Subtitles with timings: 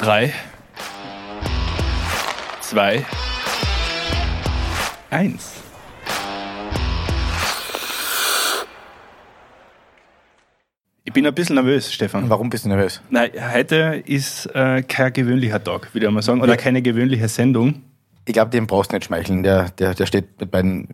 [0.00, 0.32] Drei,
[2.62, 3.04] zwei,
[5.10, 5.56] eins.
[11.04, 12.30] Ich bin ein bisschen nervös, Stefan.
[12.30, 13.02] Warum bist du nervös?
[13.10, 17.82] Nein, heute ist äh, kein gewöhnlicher Tag, würde ich mal sagen, oder keine gewöhnliche Sendung.
[18.24, 19.42] Ich glaube, dem brauchst du nicht schmeicheln.
[19.42, 20.88] Der, der, der steht mit beiden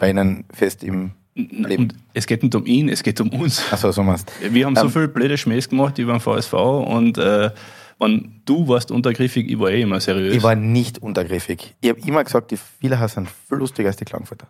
[0.00, 1.82] Beinen fest im Leben.
[1.82, 3.62] Und es geht nicht um ihn, es geht um uns.
[3.72, 7.18] Achso, so meinst Wir haben so Ähm, viel blöde Schmähs gemacht über den VSV und
[7.18, 7.50] äh,
[7.98, 10.34] wenn du warst untergriffig, ich war eh immer seriös.
[10.34, 11.74] Ich war nicht untergriffig.
[11.80, 14.46] Ich habe immer gesagt, die Villacher sind viel lustiger als die Klagenfurter.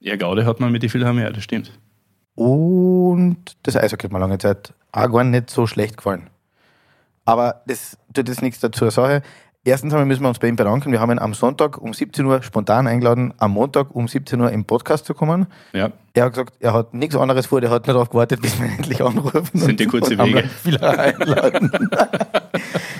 [0.00, 1.72] ja, Gaude hat man mit die Philharmonie, das stimmt.
[2.34, 6.30] Und das Eishockey hat mir lange Zeit auch gar nicht so schlecht gefallen.
[7.24, 9.22] Aber das tut jetzt nichts dazu Sache.
[9.64, 10.90] Erstens einmal müssen wir uns bei ihm bedanken.
[10.90, 14.50] Wir haben ihn am Sonntag um 17 Uhr spontan eingeladen, am Montag um 17 Uhr
[14.50, 15.46] im Podcast zu kommen.
[15.72, 18.58] Ja, Er hat gesagt, er hat nichts anderes vor, der hat nur darauf gewartet, bis
[18.58, 19.46] wir ihn endlich anrufen.
[19.54, 20.42] Sind die und- kurze Wege.
[20.82, 21.70] einladen.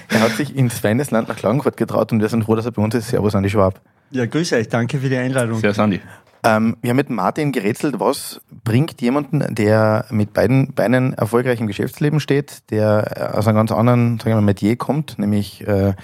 [0.09, 2.83] er hat sich ins Feindesland nach Klagenfurt getraut und wir sind froh, dass er bei
[2.83, 3.09] uns ist.
[3.09, 3.81] Servus an die Schwab.
[4.13, 5.59] Ja, grüße euch, danke für die Einladung.
[5.59, 6.01] sehr Sandy.
[6.45, 11.67] Ähm, wir haben mit Martin gerätselt, was bringt jemanden, der mit beiden Beinen erfolgreich im
[11.67, 15.95] Geschäftsleben steht, der aus einem ganz anderen sagen wir, mal, Metier kommt, nämlich äh,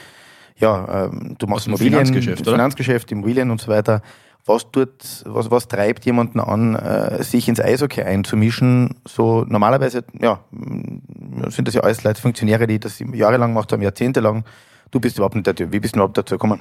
[0.58, 2.52] ja, ähm, du machst dem Immobilien, Finanzgeschäft, oder?
[2.52, 4.02] Finanzgeschäft, Immobilien und so weiter.
[4.44, 4.90] Was tut,
[5.26, 8.96] was, was treibt jemanden an, äh, sich ins Eishockey einzumischen?
[9.06, 10.40] So normalerweise, ja,
[11.48, 14.44] sind das ja alles Leute, Funktionäre, die das jahrelang gemacht haben, jahrzehntelang.
[14.90, 15.70] Du bist überhaupt nicht der Typ.
[15.70, 16.60] Wie bist du überhaupt dazu gekommen?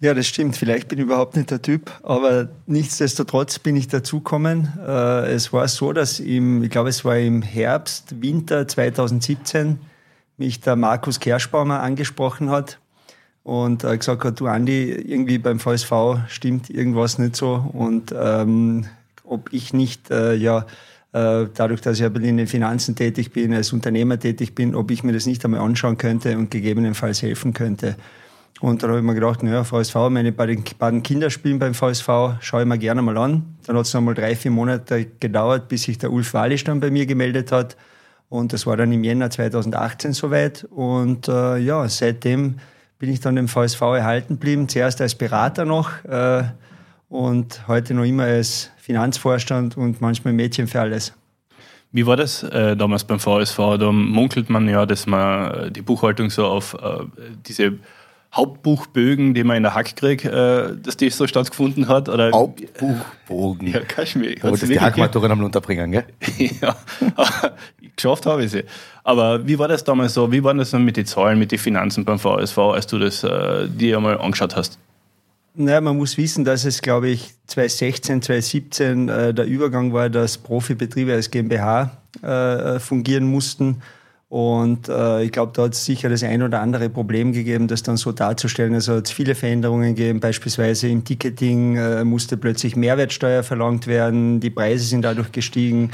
[0.00, 0.56] Ja, das stimmt.
[0.56, 4.72] Vielleicht bin ich überhaupt nicht der Typ, aber nichtsdestotrotz bin ich dazugekommen.
[4.86, 9.78] Äh, es war so, dass im, ich glaube, es war im Herbst, Winter 2017
[10.36, 12.79] mich der Markus Kerschbaumer angesprochen hat
[13.42, 15.92] und äh, gesagt hat, du Andi, irgendwie beim VSV
[16.28, 18.86] stimmt irgendwas nicht so und ähm,
[19.24, 20.66] ob ich nicht, äh, ja,
[21.12, 24.90] äh, dadurch, dass ich aber in den Finanzen tätig bin, als Unternehmer tätig bin, ob
[24.90, 27.96] ich mir das nicht einmal anschauen könnte und gegebenenfalls helfen könnte.
[28.60, 32.08] Und dann habe ich mir gedacht, naja, VSV, meine beiden, beiden Kinder spielen beim VSV,
[32.40, 33.56] schaue ich mir gerne mal an.
[33.66, 36.78] Dann hat es noch mal drei, vier Monate gedauert, bis sich der Ulf Wallisch dann
[36.78, 37.76] bei mir gemeldet hat.
[38.28, 40.64] Und das war dann im Jänner 2018 soweit.
[40.64, 42.56] Und äh, ja, seitdem
[43.00, 44.68] bin ich dann dem VSV erhalten geblieben.
[44.68, 46.44] Zuerst als Berater noch äh,
[47.08, 51.14] und heute noch immer als Finanzvorstand und manchmal Mädchen für alles.
[51.92, 53.56] Wie war das äh, damals beim VSV?
[53.78, 57.04] Da munkelt man ja, dass man äh, die Buchhaltung so auf äh,
[57.46, 57.78] diese
[58.34, 62.10] Hauptbuchbögen, die man in der Hack kriegt, äh, dass die so stattgefunden hat?
[62.10, 62.30] Oder?
[62.32, 63.68] Hauptbuchbogen.
[63.68, 64.36] Ja, Kaschmir.
[64.42, 66.04] Oh, das die Hackmaturin am Unterbringen, gell?
[66.60, 66.76] ja,
[67.96, 68.64] geschafft habe ich sie.
[69.04, 70.30] Aber wie war das damals so?
[70.30, 73.24] Wie waren das dann mit den Zahlen, mit den Finanzen beim VSV, als du das
[73.24, 74.78] äh, dir einmal angeschaut hast?
[75.54, 80.38] Naja, man muss wissen, dass es, glaube ich, 2016, 2017 äh, der Übergang war, dass
[80.38, 81.90] Profibetriebe als GmbH
[82.22, 83.82] äh, fungieren mussten.
[84.28, 87.82] Und äh, ich glaube, da hat es sicher das ein oder andere Problem gegeben, das
[87.82, 88.74] dann so darzustellen.
[88.74, 90.20] Also hat es viele Veränderungen gegeben.
[90.20, 94.38] Beispielsweise im Ticketing äh, musste plötzlich Mehrwertsteuer verlangt werden.
[94.38, 95.90] Die Preise sind dadurch gestiegen.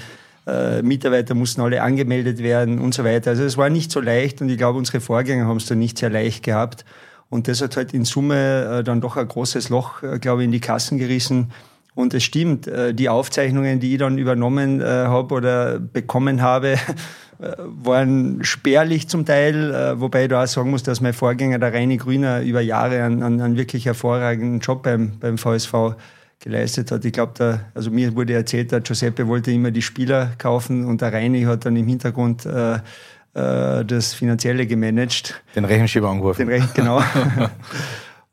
[0.46, 3.30] Äh, Mitarbeiter mussten alle angemeldet werden und so weiter.
[3.30, 5.98] Also es war nicht so leicht und ich glaube, unsere Vorgänger haben es da nicht
[5.98, 6.84] sehr leicht gehabt.
[7.28, 10.44] Und das hat halt in Summe äh, dann doch ein großes Loch, äh, glaube ich,
[10.46, 11.50] in die Kassen gerissen.
[11.96, 16.76] Und es stimmt, äh, die Aufzeichnungen, die ich dann übernommen habe oder bekommen habe,
[17.38, 21.98] waren spärlich zum Teil, wobei ich da auch sagen muss, dass mein Vorgänger, der Reini
[21.98, 25.96] Grüner, über Jahre einen, einen, einen wirklich hervorragenden Job beim, beim VSV
[26.40, 27.04] geleistet hat.
[27.04, 31.00] Ich glaube, da, also mir wurde erzählt, der Giuseppe wollte immer die Spieler kaufen und
[31.00, 32.74] der Reini hat dann im Hintergrund äh,
[33.36, 35.42] äh, das Finanzielle gemanagt.
[35.54, 36.46] Den Rechenschieber angeworfen.
[36.46, 37.02] Den Recht, genau.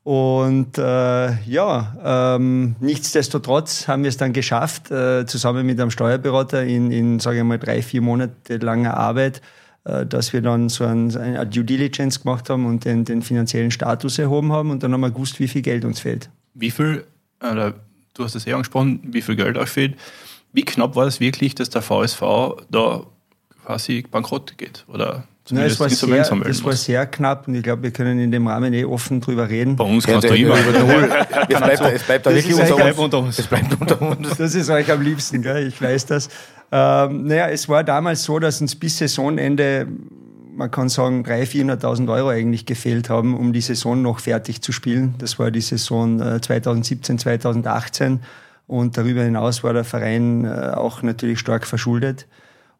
[0.04, 6.62] Und äh, ja, ähm, nichtsdestotrotz haben wir es dann geschafft, äh, zusammen mit einem Steuerberater
[6.62, 9.40] in, in sage ich mal, drei, vier Monate langer Arbeit,
[9.84, 13.70] äh, dass wir dann so ein, eine Due Diligence gemacht haben und den, den finanziellen
[13.70, 16.28] Status erhoben haben und dann haben wir gewusst, wie viel Geld uns fehlt.
[16.52, 17.04] Wie viel,
[17.40, 17.72] oder
[18.14, 19.96] du hast es eh angesprochen, wie viel Geld euch fehlt.
[20.52, 22.20] Wie knapp war es wirklich, dass der VSV
[22.70, 23.02] da
[23.64, 24.84] quasi bankrott geht?
[24.88, 26.84] Oder Nein, es war sehr, das war muss?
[26.84, 29.76] sehr knapp und ich glaube, wir können in dem Rahmen eh offen drüber reden.
[29.76, 30.54] Bei uns Ja, kannst du immer.
[30.54, 32.98] der- Es bleibt, es bleibt da Das wirklich unter uns.
[32.98, 33.38] unter uns.
[33.38, 34.36] Es bleibt unter uns.
[34.38, 35.66] Das ist euch am liebsten, gell?
[35.66, 36.28] ich weiß das.
[36.72, 39.86] Ähm, naja, es war damals so, dass uns bis Saisonende,
[40.56, 44.72] man kann sagen, 300.000, 400.000 Euro eigentlich gefehlt haben, um die Saison noch fertig zu
[44.72, 45.14] spielen.
[45.18, 48.20] Das war die Saison äh, 2017, 2018.
[48.66, 52.26] Und darüber hinaus war der Verein äh, auch natürlich stark verschuldet.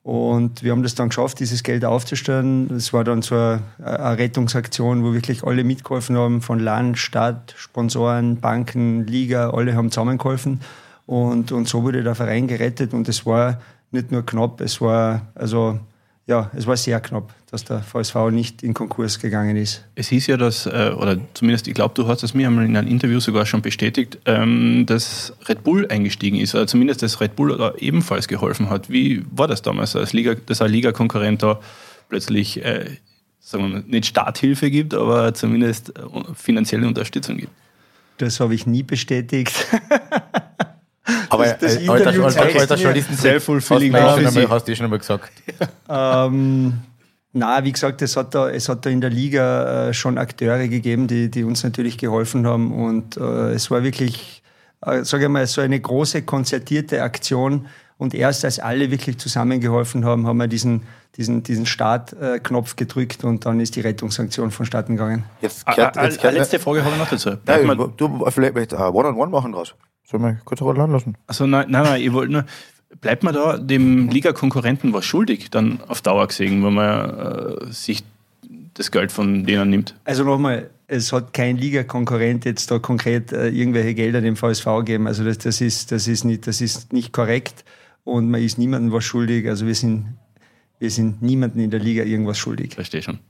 [0.02, 2.70] Und wir haben das dann geschafft, dieses Geld aufzustellen.
[2.74, 7.54] Es war dann so eine, eine Rettungsaktion, wo wirklich alle mitgeholfen haben, von Land, Stadt,
[7.56, 10.60] Sponsoren, Banken, Liga, alle haben zusammengeholfen.
[11.06, 12.92] Und, und so wurde der Verein gerettet.
[12.92, 13.60] Und es war
[13.92, 15.78] nicht nur knapp, es war also
[16.26, 19.84] ja, es war sehr knapp, dass der VSV nicht in Konkurs gegangen ist.
[19.94, 22.76] Es hieß ja, dass, äh, oder zumindest, ich glaube, du hast es mir einmal in
[22.76, 27.36] einem Interview sogar schon bestätigt, ähm, dass Red Bull eingestiegen ist, oder zumindest, dass Red
[27.36, 28.88] Bull da ebenfalls geholfen hat.
[28.88, 31.60] Wie war das damals, als Liga, dass ein Ligakonkurrent da
[32.08, 32.86] plötzlich, äh,
[33.40, 36.02] sagen wir mal, nicht Starthilfe gibt, aber zumindest äh,
[36.34, 37.52] finanzielle Unterstützung gibt?
[38.16, 39.52] Das habe ich nie bestätigt.
[41.28, 43.94] Aber das, das alter, alter, alter, alter Journalisten self-fulfilling.
[43.94, 45.30] Hast du schon einmal gesagt.
[45.88, 46.74] ähm,
[47.32, 50.68] na, wie gesagt, es hat da, es hat da in der Liga äh, schon Akteure
[50.68, 52.72] gegeben, die, die uns natürlich geholfen haben.
[52.72, 54.42] Und äh, es war wirklich,
[54.82, 57.66] äh, sage ich mal, so eine große konzertierte Aktion.
[57.98, 60.82] Und erst als alle wirklich zusammengeholfen haben, haben wir diesen,
[61.16, 65.24] diesen, diesen Startknopf gedrückt und dann ist die Rettungssanktion vonstatten gegangen.
[65.40, 67.30] Jetzt, kehrt, jetzt kehrt, letzte Frage habe ich noch dazu.
[67.46, 69.74] Ja, du vielleicht One-on-One -on -one machen draus.
[70.04, 71.16] Sollen wir kurz Rolle lassen?
[71.26, 72.44] Also nein, nein, nein, ich wollte nur,
[73.00, 78.04] bleibt man da dem Liga-Konkurrenten was schuldig, dann auf Dauer gesehen, wenn man äh, sich
[78.74, 79.94] das Geld von denen nimmt?
[80.04, 85.06] Also nochmal, es hat kein Liga-Konkurrent jetzt da konkret äh, irgendwelche Gelder dem VSV gegeben.
[85.06, 87.64] Also das, das, ist, das, ist nicht, das ist nicht korrekt
[88.04, 89.48] und man ist niemandem was schuldig.
[89.48, 90.18] Also wir sind,
[90.78, 92.74] wir sind niemandem in der Liga irgendwas schuldig.
[92.74, 93.20] Verstehe schon.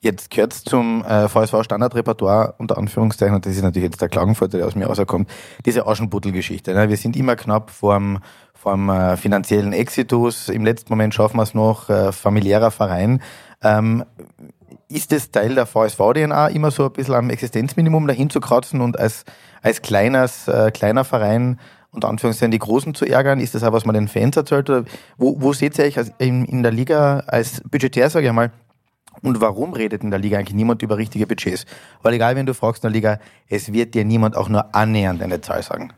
[0.00, 4.66] Jetzt gehört zum äh, VSV-Standardrepertoire, unter Anführungszeichen, und das ist natürlich jetzt der Klagenfurter, der
[4.66, 5.28] aus mir rauskommt,
[5.64, 6.74] diese Aschenputtel-Geschichte.
[6.74, 6.88] Ne?
[6.88, 8.18] Wir sind immer knapp vorm,
[8.54, 10.48] vorm äh, finanziellen Exitus.
[10.48, 13.22] Im letzten Moment schaffen wir es noch, äh, familiärer Verein.
[13.62, 14.04] Ähm,
[14.88, 18.98] ist es Teil der VSV-DNA, immer so ein bisschen am Existenzminimum dahin zu kratzen und
[18.98, 19.24] als,
[19.62, 21.58] als kleines, äh, kleiner Verein
[21.90, 23.40] unter Anführungszeichen die Großen zu ärgern?
[23.40, 24.68] Ist das auch, was man den Fans erzählt?
[24.70, 24.84] Oder
[25.16, 28.52] wo, wo seht ihr euch in, in der Liga als Budgetär, sage ich mal,
[29.26, 31.66] und warum redet in der Liga eigentlich niemand über richtige Budgets?
[32.00, 33.18] Weil egal, wenn du fragst in der Liga,
[33.48, 35.92] es wird dir niemand auch nur annähernd eine Zahl sagen.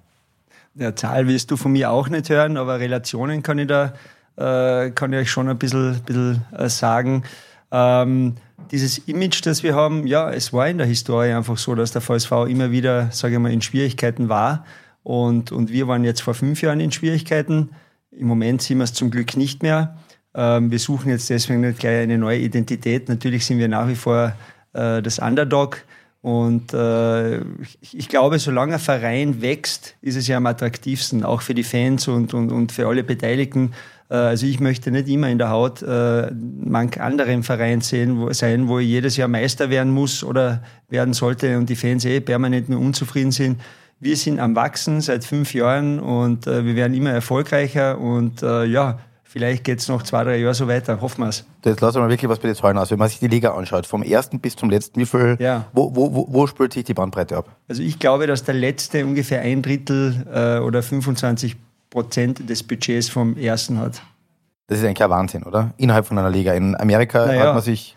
[0.74, 3.92] Ja, Zahl willst du von mir auch nicht hören, aber Relationen kann ich da,
[4.36, 7.22] äh, kann ich euch schon ein bisschen, bisschen äh, sagen.
[7.70, 8.36] Ähm,
[8.70, 12.00] dieses Image, das wir haben, ja, es war in der Historie einfach so, dass der
[12.00, 14.64] VSV immer wieder, sage ich mal, in Schwierigkeiten war.
[15.02, 17.70] Und, und wir waren jetzt vor fünf Jahren in Schwierigkeiten.
[18.10, 19.98] Im Moment sind wir es zum Glück nicht mehr.
[20.38, 23.08] Ähm, wir suchen jetzt deswegen nicht gleich eine neue Identität.
[23.08, 24.34] Natürlich sind wir nach wie vor
[24.72, 25.82] äh, das Underdog.
[26.22, 27.38] Und äh,
[27.80, 32.06] ich glaube, solange ein Verein wächst, ist es ja am attraktivsten, auch für die Fans
[32.06, 33.72] und, und, und für alle Beteiligten.
[34.10, 38.32] Äh, also ich möchte nicht immer in der Haut äh, manch anderen Verein sehen, wo,
[38.32, 42.20] sein, wo ich jedes Jahr Meister werden muss oder werden sollte und die Fans eh
[42.20, 43.60] permanent nur unzufrieden sind.
[43.98, 48.64] Wir sind am Wachsen seit fünf Jahren und äh, wir werden immer erfolgreicher und äh,
[48.64, 51.44] ja, Vielleicht geht es noch zwei, drei Jahre so weiter, hoffen wir es.
[51.62, 52.90] Jetzt lassen wir mal wirklich was bei den Zahlen aus.
[52.90, 55.66] Wenn man sich die Liga anschaut, vom ersten bis zum letzten, wie viel, ja.
[55.74, 57.46] wo, wo, wo, wo spült sich die Bandbreite ab?
[57.68, 61.56] Also ich glaube, dass der letzte ungefähr ein Drittel äh, oder 25
[61.90, 64.00] Prozent des Budgets vom ersten hat.
[64.66, 65.74] Das ist eigentlich ein Wahnsinn, oder?
[65.76, 66.54] Innerhalb von einer Liga.
[66.54, 67.48] In Amerika naja.
[67.48, 67.96] hat man sich,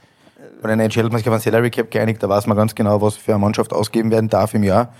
[0.61, 2.75] bei der NHL hat man sich auf ein Salary Cap geeinigt, da weiß man ganz
[2.75, 4.93] genau, was für eine Mannschaft ausgeben werden darf im Jahr.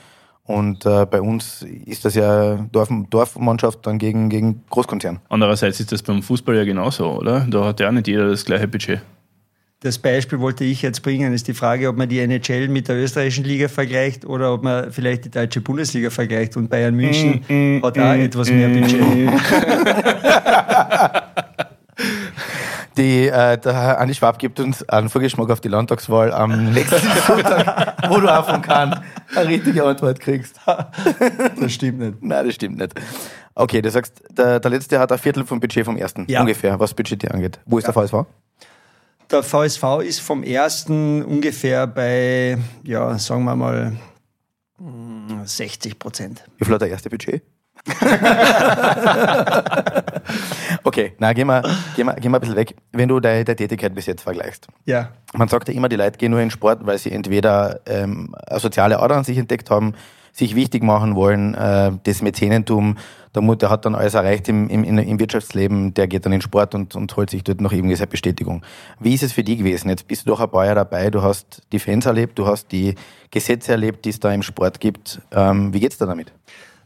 [0.51, 5.19] Und äh, bei uns ist das ja Dorf, Dorfmannschaft dann gegen, gegen Großkonzern.
[5.30, 7.48] Andererseits ist das beim Fußball ja genauso, oder?
[7.50, 9.01] Da hat ja auch nicht jeder das gleiche Budget.
[9.83, 12.98] Das Beispiel wollte ich jetzt bringen, ist die Frage, ob man die NHL mit der
[12.98, 16.56] österreichischen Liga vergleicht oder ob man vielleicht die deutsche Bundesliga vergleicht.
[16.56, 19.31] Und Bayern München mm, mm, hat da mm, etwas mehr Budget.
[22.98, 27.96] Die, äh, der Andi Schwab gibt uns einen Vorgeschmack auf die Landtagswahl am nächsten Sonntag,
[28.10, 29.01] wo du auch von Kahn
[29.34, 30.60] eine richtige Antwort kriegst.
[31.60, 32.22] Das stimmt nicht.
[32.22, 32.94] Nein, das stimmt nicht.
[33.56, 36.42] Okay, du sagst, der, der letzte hat ein Viertel vom Budget vom ersten, ja.
[36.42, 37.60] ungefähr, was Budget angeht.
[37.65, 37.94] Wo ist ja.
[37.94, 38.25] der VSV?
[39.30, 43.94] Der VSV ist vom ersten ungefähr bei, ja, sagen wir mal,
[45.46, 46.44] 60 Prozent.
[46.58, 47.42] Wie viel hat der erste Budget?
[50.84, 51.62] okay, na, gehen wir,
[51.96, 52.76] gehen, wir, gehen wir ein bisschen weg.
[52.92, 54.68] Wenn du deine, deine Tätigkeit bis jetzt vergleichst.
[54.86, 55.10] Ja.
[55.34, 58.60] Man sagt ja immer, die Leute gehen nur in Sport, weil sie entweder ähm, eine
[58.60, 59.94] soziale Ader an sich entdeckt haben,
[60.34, 62.98] sich wichtig machen wollen, äh, das Mäzenentum,
[63.34, 66.76] der Mutter hat dann alles erreicht im, im, im Wirtschaftsleben, der geht dann in Sport
[66.76, 68.62] und, und holt sich dort noch irgendwie seine Bestätigung.
[69.00, 69.90] Wie ist es für dich gewesen?
[69.90, 72.72] Jetzt bist du doch ein paar Jahre dabei, du hast die Fans erlebt, du hast
[72.72, 72.96] die
[73.30, 75.22] Gesetze erlebt, die es da im Sport gibt.
[75.32, 76.34] Ähm, wie geht's da damit?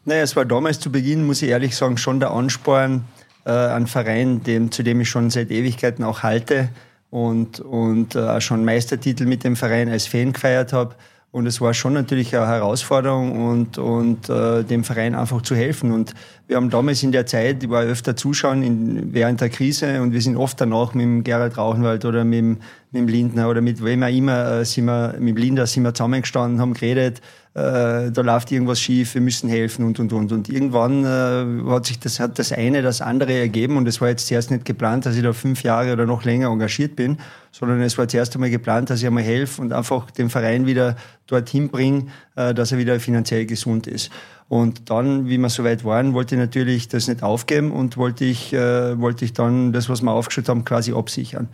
[0.06, 3.06] Naja, es war damals zu Beginn, muss ich ehrlich sagen, schon der Ansporn,
[3.46, 6.70] äh, ein Verein, dem, zu dem ich schon seit Ewigkeiten auch halte
[7.10, 10.96] und, und äh, schon Meistertitel mit dem Verein als Fan gefeiert habe.
[11.32, 15.92] Und es war schon natürlich eine Herausforderung und, und äh, dem Verein einfach zu helfen.
[15.92, 16.14] Und
[16.48, 20.14] wir haben damals in der Zeit, ich war öfter zuschauen in, während der Krise und
[20.14, 22.58] wir sind oft danach mit dem Gerald Rauchenwald oder mit
[22.96, 25.84] mit dem Lindner oder mit wem auch immer, äh, sind wir, mit dem Linder sind
[25.84, 27.22] wir zusammengestanden, haben geredet,
[27.56, 30.34] äh, da läuft irgendwas schief, wir müssen helfen und und und.
[30.34, 34.10] Und irgendwann äh, hat sich das, hat das eine das andere ergeben und es war
[34.10, 37.18] jetzt zuerst nicht geplant, dass ich da fünf Jahre oder noch länger engagiert bin,
[37.54, 40.98] sondern es war zuerst einmal geplant, dass ich einmal helfe und einfach den Verein wieder
[41.28, 44.12] dorthin bringe, äh, dass er wieder finanziell gesund ist.
[44.50, 48.52] Und dann, wie wir soweit waren, wollte ich natürlich das nicht aufgeben und wollte ich,
[48.52, 51.48] äh, wollte ich dann das, was wir aufgestellt haben, quasi absichern.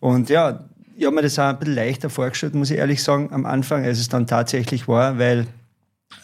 [0.00, 0.64] Und ja,
[0.96, 3.84] ich habe mir das auch ein bisschen leichter vorgestellt, muss ich ehrlich sagen, am Anfang,
[3.84, 5.46] als es dann tatsächlich war, weil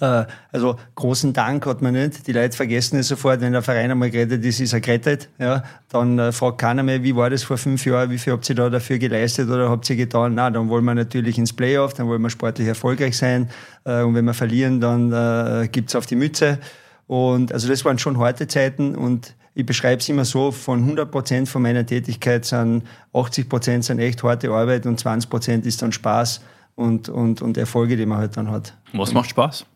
[0.00, 2.27] äh, also großen Dank hat man nicht.
[2.27, 5.29] Die Leute vergessen es sofort, wenn der Verein einmal gerettet ist, ist er gerettet.
[5.39, 8.49] Ja, dann äh, fragt keiner mehr, wie war das vor fünf Jahren, wie viel habt
[8.49, 10.35] ihr da dafür geleistet oder habt ihr getan?
[10.35, 13.50] Na, dann wollen wir natürlich ins Playoff, dann wollen wir sportlich erfolgreich sein.
[13.85, 16.59] Äh, und wenn wir verlieren, dann äh, gibt's auf die Mütze.
[17.07, 21.11] Und also das waren schon harte Zeiten und ich beschreibe es immer so, von 100
[21.11, 25.83] Prozent von meiner Tätigkeit sind 80 Prozent sind echt harte Arbeit und 20 Prozent ist
[25.83, 26.40] dann Spaß
[26.75, 28.76] und, und, und Erfolge, die man halt dann hat.
[28.93, 29.67] Was macht Spaß?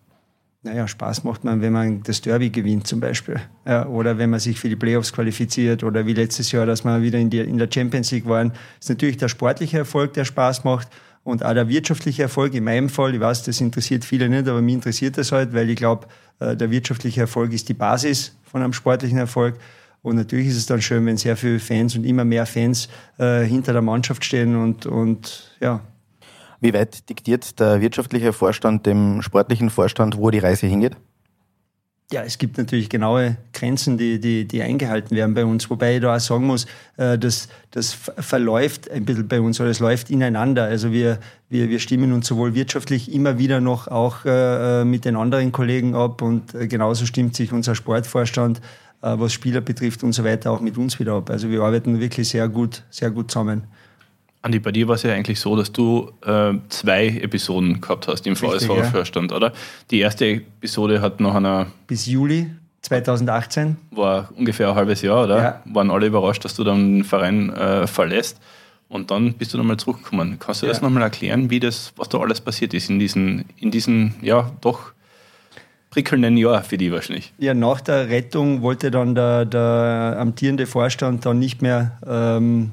[0.63, 3.39] Naja, Spaß macht man, wenn man das Derby gewinnt zum Beispiel.
[3.67, 7.03] Ja, oder wenn man sich für die Playoffs qualifiziert oder wie letztes Jahr, dass wir
[7.03, 8.49] wieder in, die, in der Champions League waren.
[8.49, 10.89] Das ist natürlich der sportliche Erfolg, der Spaß macht
[11.25, 12.55] und auch der wirtschaftliche Erfolg.
[12.55, 15.69] In meinem Fall, ich weiß, das interessiert viele nicht, aber mich interessiert das halt, weil
[15.71, 16.07] ich glaube,
[16.39, 19.57] äh, der wirtschaftliche Erfolg ist die Basis von einem sportlichen Erfolg.
[20.03, 22.89] Und natürlich ist es dann schön, wenn sehr viele Fans und immer mehr Fans
[23.19, 25.81] äh, hinter der Mannschaft stehen und, und ja.
[26.61, 30.97] Wie weit diktiert der wirtschaftliche Vorstand dem sportlichen Vorstand, wo die Reise hingeht?
[32.13, 35.71] Ja, es gibt natürlich genaue Grenzen, die, die, die eingehalten werden bei uns.
[35.71, 36.67] Wobei ich da auch sagen muss,
[36.99, 40.65] äh, das, das verläuft ein bisschen bei uns oder es läuft ineinander.
[40.65, 41.19] Also wir,
[41.49, 45.51] wir, wir stimmen uns sowohl wirtschaftlich immer wieder noch auch äh, äh mit den anderen
[45.51, 48.61] Kollegen ab und genauso stimmt sich unser Sportvorstand,
[49.01, 51.29] was Spieler betrifft und so weiter, auch mit uns wieder ab.
[51.29, 53.65] Also wir arbeiten wirklich sehr gut, sehr gut zusammen.
[54.45, 58.27] Andi, bei dir war es ja eigentlich so, dass du äh, zwei Episoden gehabt hast
[58.27, 59.37] im VSV-Vorstand, ja.
[59.39, 59.53] oder?
[59.91, 61.69] Die erste Episode hat nach einer.
[61.87, 62.51] Bis Juli
[62.83, 63.79] 2018.
[63.93, 65.43] War ungefähr ein halbes Jahr, oder?
[65.43, 65.63] Ja.
[65.65, 68.39] Waren alle überrascht, dass du dann den Verein äh, verlässt.
[68.91, 70.37] Und dann bist du nochmal zurückgekommen.
[70.39, 70.73] Kannst du ja.
[70.73, 74.51] das nochmal erklären, wie das, was da alles passiert ist in diesen, in diesen, ja,
[74.61, 74.93] doch
[75.89, 77.33] prickelnden Jahr für die wahrscheinlich?
[77.39, 82.73] Ja, nach der Rettung wollte dann der, der amtierende Vorstand dann nicht mehr ähm,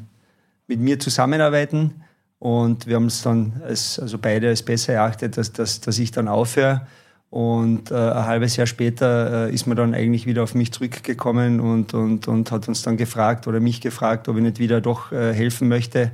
[0.72, 1.96] mit mir zusammenarbeiten.
[2.40, 6.12] Und wir haben es dann als, also beide als besser erachtet, dass, dass, dass ich
[6.12, 6.88] dann aufhöre.
[7.30, 11.60] Und äh, ein halbes Jahr später äh, ist man dann eigentlich wieder auf mich zurückgekommen
[11.60, 15.12] und, und, und hat uns dann gefragt oder mich gefragt, ob ich nicht wieder doch
[15.12, 16.12] äh, helfen möchte.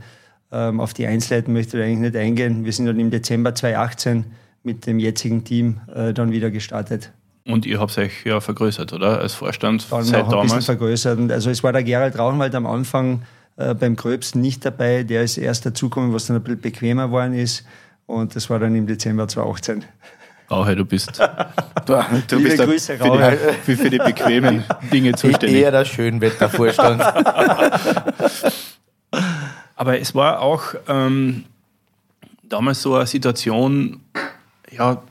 [0.51, 2.65] Ähm, auf die Einzelheiten möchte ich eigentlich nicht eingehen.
[2.65, 4.25] Wir sind dann im Dezember 2018
[4.63, 7.11] mit dem jetzigen Team äh, dann wieder gestartet.
[7.45, 9.19] Und ihr habt euch ja vergrößert, oder?
[9.19, 10.51] Als Vorstand dann seit damals?
[10.51, 11.31] Ein bisschen vergrößert.
[11.31, 13.21] Also es war der Gerald Rauchenwald am Anfang
[13.57, 15.03] äh, beim Gröbsten nicht dabei.
[15.03, 17.65] Der ist erst dazugekommen, was dann ein bisschen bequemer geworden ist.
[18.05, 19.83] Und das war dann im Dezember 2018.
[20.49, 21.19] Rauhe, du bist,
[21.85, 25.59] du, du bist Grüße, für, die, für, die, bequemen Dinge zuständig.
[25.59, 27.01] Eher der Schönwettervorstand.
[29.75, 31.43] Aber es war auch ähm,
[32.43, 33.99] damals so eine Situation,
[34.71, 35.03] ja,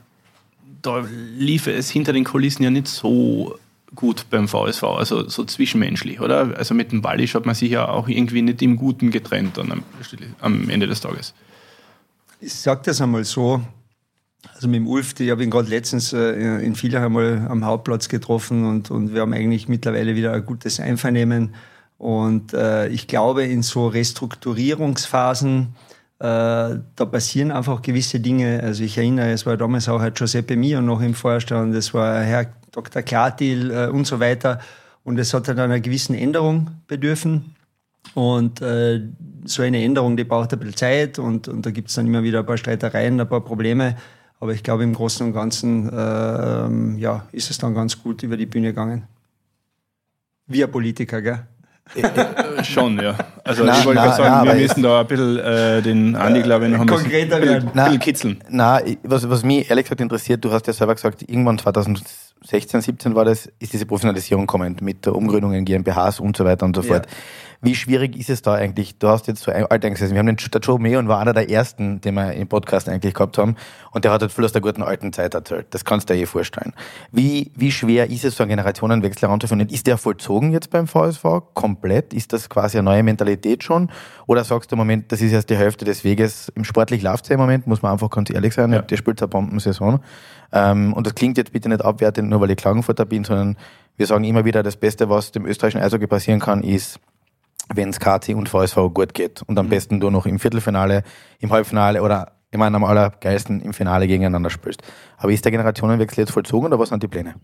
[0.81, 1.05] da
[1.37, 3.59] lief es hinter den Kulissen ja nicht so
[3.97, 6.55] gut beim VSV, also so zwischenmenschlich, oder?
[6.55, 9.71] Also mit dem Wallisch hat man sich ja auch irgendwie nicht im Guten getrennt dann
[9.73, 9.83] am,
[10.39, 11.33] am Ende des Tages.
[12.39, 13.61] Ich sage das einmal so,
[14.53, 18.07] also mit dem Ulf, ich habe ihn gerade letztens äh, in Villach einmal am Hauptplatz
[18.07, 21.55] getroffen und, und wir haben eigentlich mittlerweile wieder ein gutes Einvernehmen.
[21.97, 25.75] Und äh, ich glaube, in so Restrukturierungsphasen,
[26.19, 28.61] äh, da passieren einfach gewisse Dinge.
[28.61, 32.21] Also ich erinnere, es war damals auch Herr Giuseppe Mio noch im Vorstand, es war
[32.21, 32.45] Herr
[32.77, 33.01] Dr.
[33.01, 34.59] Klartil äh, und so weiter.
[35.03, 37.55] Und es hat dann einer gewissen Änderung bedürfen.
[38.13, 39.01] Und äh,
[39.45, 42.23] so eine Änderung, die braucht ein bisschen Zeit und, und da gibt es dann immer
[42.23, 43.97] wieder ein paar Streitereien, ein paar Probleme.
[44.39, 48.37] Aber ich glaube, im Großen und Ganzen äh, ja, ist es dann ganz gut über
[48.37, 49.07] die Bühne gegangen.
[50.45, 51.39] Wir Politiker, gell?
[51.95, 53.15] Äh, schon, ja.
[53.43, 56.41] Also na, ich wollte gerade sagen, na, wir müssen da ein bisschen äh, den Andi,
[56.41, 58.43] glaube ich, noch ein konkreter bisschen, na, bisschen kitzeln.
[58.49, 61.57] Na, was, was mich ehrlich gesagt interessiert, du hast ja selber gesagt, irgendwann
[62.41, 66.45] 2016, 17 war das, ist diese Professionalisierung kommend mit der Umgründung in GmbHs und so
[66.45, 67.05] weiter und so fort.
[67.05, 67.11] Ja.
[67.61, 68.99] Wie schwierig ist es da eigentlich?
[68.99, 70.13] Du hast jetzt so alt eingesessen.
[70.13, 73.15] Wir haben den der Joe Meon war einer der ersten, den wir im Podcast eigentlich
[73.15, 73.55] gehabt haben.
[73.91, 75.67] Und der hat halt viel aus der guten alten Zeit erzählt.
[75.71, 76.73] Das kannst du dir eh vorstellen.
[77.11, 79.67] Wie, wie schwer ist es, so einen Generationenwechsel heranzuführen?
[79.69, 81.23] Ist der vollzogen jetzt beim VSV?
[81.55, 82.13] Komplett?
[82.13, 83.89] Ist das quasi eine neue Mentalität schon?
[84.27, 86.51] Oder sagst du im Moment, das ist erst die Hälfte des Weges?
[86.55, 88.71] Im sportlich läuft es ja im Moment, muss man einfach ganz ehrlich sein.
[88.71, 88.81] Ja.
[88.83, 89.99] Der spielt eine Bombensaison.
[90.51, 93.57] Ähm, und das klingt jetzt bitte nicht abwertend, nur weil ich Klagenfurter bin, sondern
[93.97, 96.99] wir sagen immer wieder, das Beste, was dem österreichischen Eishockey passieren kann, ist
[97.73, 99.41] wenn es KT und VSV gut geht.
[99.43, 99.69] Und am mhm.
[99.69, 101.03] besten nur noch im Viertelfinale,
[101.39, 104.81] im Halbfinale oder ich meine, am allergeilsten im Finale gegeneinander spielst.
[105.17, 107.35] Aber ist der Generationenwechsel jetzt vollzogen oder was sind die Pläne?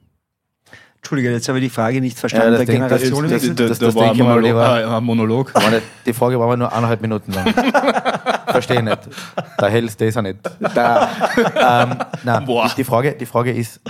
[1.04, 2.54] Entschuldige, jetzt habe ich die Frage nicht verstanden.
[2.54, 3.56] Ja, das der denk- das- Generationenwechsel.
[3.56, 4.80] das- Das, das da war ein denke ich mal, Monolog.
[4.80, 5.54] äh, ein Monolog.
[6.06, 7.54] Die Frage war aber nur eineinhalb Minuten lang.
[8.48, 9.00] Verstehe nicht.
[9.58, 10.38] Da hältst du das auch nicht.
[10.74, 11.10] Da,
[11.84, 12.46] ähm, nein,
[12.78, 13.82] die, Frage, die Frage ist,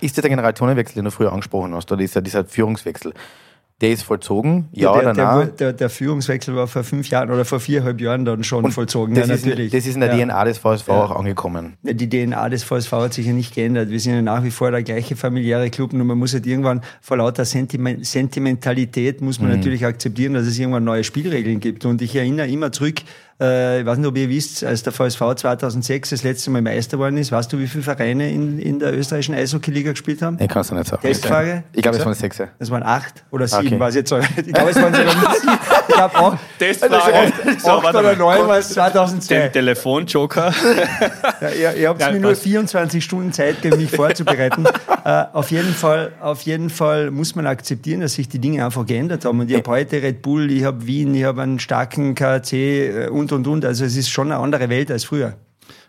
[0.00, 3.12] ist das der Generationenwechsel, den du früher angesprochen hast, oder dieser, dieser Führungswechsel?
[3.82, 5.50] Der ist vollzogen, ja, der, oder der, nein?
[5.58, 9.16] der, der Führungswechsel war vor fünf Jahren oder vor viereinhalb Jahren dann schon vollzogen.
[9.16, 9.72] das, ja, ist, natürlich.
[9.72, 10.24] das ist in der ja.
[10.24, 11.74] DNA des VSV auch angekommen.
[11.82, 13.90] Ja, Die DNA des VSV hat sich ja nicht geändert.
[13.90, 16.80] Wir sind ja nach wie vor der gleiche familiäre Club, nur man muss halt irgendwann
[17.00, 21.84] vor lauter Sentiment Sentimentalität muss man natürlich akzeptieren, dass es irgendwann neue Spielregeln gibt.
[21.84, 23.00] Und ich erinnere immer zurück,
[23.42, 26.96] äh, ich weiß nicht, ob ihr wisst, als der VSV 2006 das letzte Mal Meister
[26.96, 30.38] geworden ist, weißt du, wie viele Vereine in, in der österreichischen Eishockey-Liga gespielt haben?
[30.40, 31.02] Ich kann es nicht sagen.
[31.02, 31.64] Testfrage?
[31.72, 32.40] Ich glaube, es waren sechs.
[32.58, 33.80] Das waren acht oder sieben, Okay.
[33.80, 34.48] weiß ich jetzt nicht.
[34.48, 35.58] Ich glaube, es waren sogar nicht sieben.
[35.88, 36.36] Ich glaube auch.
[36.58, 37.32] Testfrage.
[37.58, 39.34] So, acht warte oder neun war es 2002.
[39.34, 40.52] Den Telefonjoker.
[41.40, 42.42] Ja, ihr, ihr habt Ja, mir nur passt.
[42.42, 44.64] 24 Stunden Zeit gegeben, mich vorzubereiten.
[45.04, 48.86] äh, auf, jeden Fall, auf jeden Fall muss man akzeptieren, dass sich die Dinge einfach
[48.86, 49.40] geändert haben.
[49.40, 53.08] Und ich habe heute Red Bull, ich habe Wien, ich habe einen starken KC äh,
[53.32, 53.64] und, und, und.
[53.64, 55.34] Also es ist schon eine andere Welt als früher.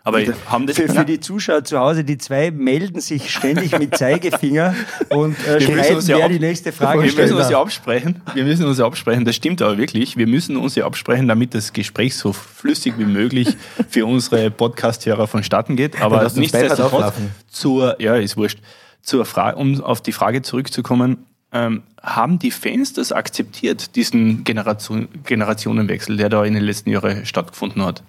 [0.06, 3.96] Aber haben das Für, für die Zuschauer zu Hause, die zwei melden sich ständig mit
[3.96, 4.74] Zeigefinger
[5.08, 7.50] und äh, Wir müssen schreiben, uns ja wer ab- die nächste Frage wir müssen uns
[7.50, 8.20] ja absprechen.
[8.34, 9.24] Wir müssen uns ja absprechen.
[9.24, 10.18] Das stimmt aber wirklich.
[10.18, 13.56] Wir müssen uns ja absprechen, damit das Gespräch so flüssig wie möglich
[13.88, 16.00] für unsere Podcast-Hörer vonstatten geht.
[16.02, 17.14] Aber nichtsdestotrotz
[17.48, 18.58] zur, ja, ist wurscht.
[19.00, 21.24] Zur Frage, um auf die Frage zurückzukommen,
[21.54, 27.24] ähm, haben die Fans das akzeptiert, diesen Generation, Generationenwechsel, der da in den letzten Jahren
[27.24, 28.02] stattgefunden hat?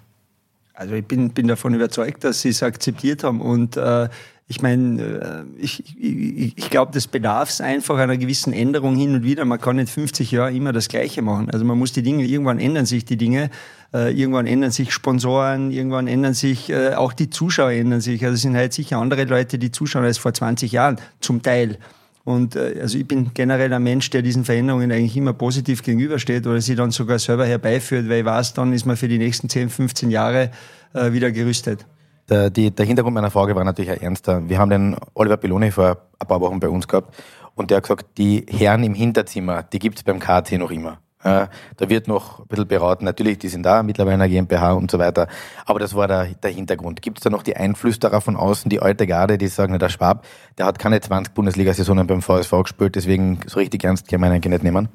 [0.74, 3.40] Also ich bin, bin davon überzeugt, dass sie es akzeptiert haben.
[3.40, 4.10] Und äh,
[4.46, 9.14] ich meine, äh, ich, ich, ich glaube, das bedarf es einfach einer gewissen Änderung hin
[9.14, 9.46] und wieder.
[9.46, 11.48] Man kann nicht 50 Jahre immer das Gleiche machen.
[11.50, 13.50] Also man muss die Dinge, irgendwann ändern sich die Dinge.
[13.94, 18.22] Äh, irgendwann ändern sich Sponsoren, irgendwann ändern sich, äh, auch die Zuschauer ändern sich.
[18.24, 21.78] Also es sind halt sicher andere Leute, die zuschauen als vor 20 Jahren, zum Teil.
[22.26, 26.44] Und äh, also ich bin generell ein Mensch, der diesen Veränderungen eigentlich immer positiv gegenübersteht
[26.44, 29.48] oder sie dann sogar selber herbeiführt, weil ich weiß, dann ist man für die nächsten
[29.48, 30.50] 10, 15 Jahre
[30.92, 31.86] äh, wieder gerüstet.
[32.28, 34.42] Der, die, der Hintergrund meiner Frage war natürlich ein ernster.
[34.48, 37.14] Wir haben den Oliver Belloni vor ein paar Wochen bei uns gehabt
[37.54, 40.98] und der hat gesagt, die Herren im Hinterzimmer, die gibt's beim KT noch immer.
[41.26, 43.04] Ja, da wird noch ein bisschen beraten.
[43.04, 45.26] Natürlich, die sind da, mittlerweile in der GmbH und so weiter.
[45.64, 47.02] Aber das war der, der Hintergrund.
[47.02, 50.24] Gibt es da noch die Einflüsterer von außen, die alte Garde, die sagen, der Schwab,
[50.56, 54.52] der hat keine 20 Bundesliga-Saisonen beim VSV gespielt, deswegen so richtig ernst kann man eigentlich
[54.52, 54.88] nicht nehmen.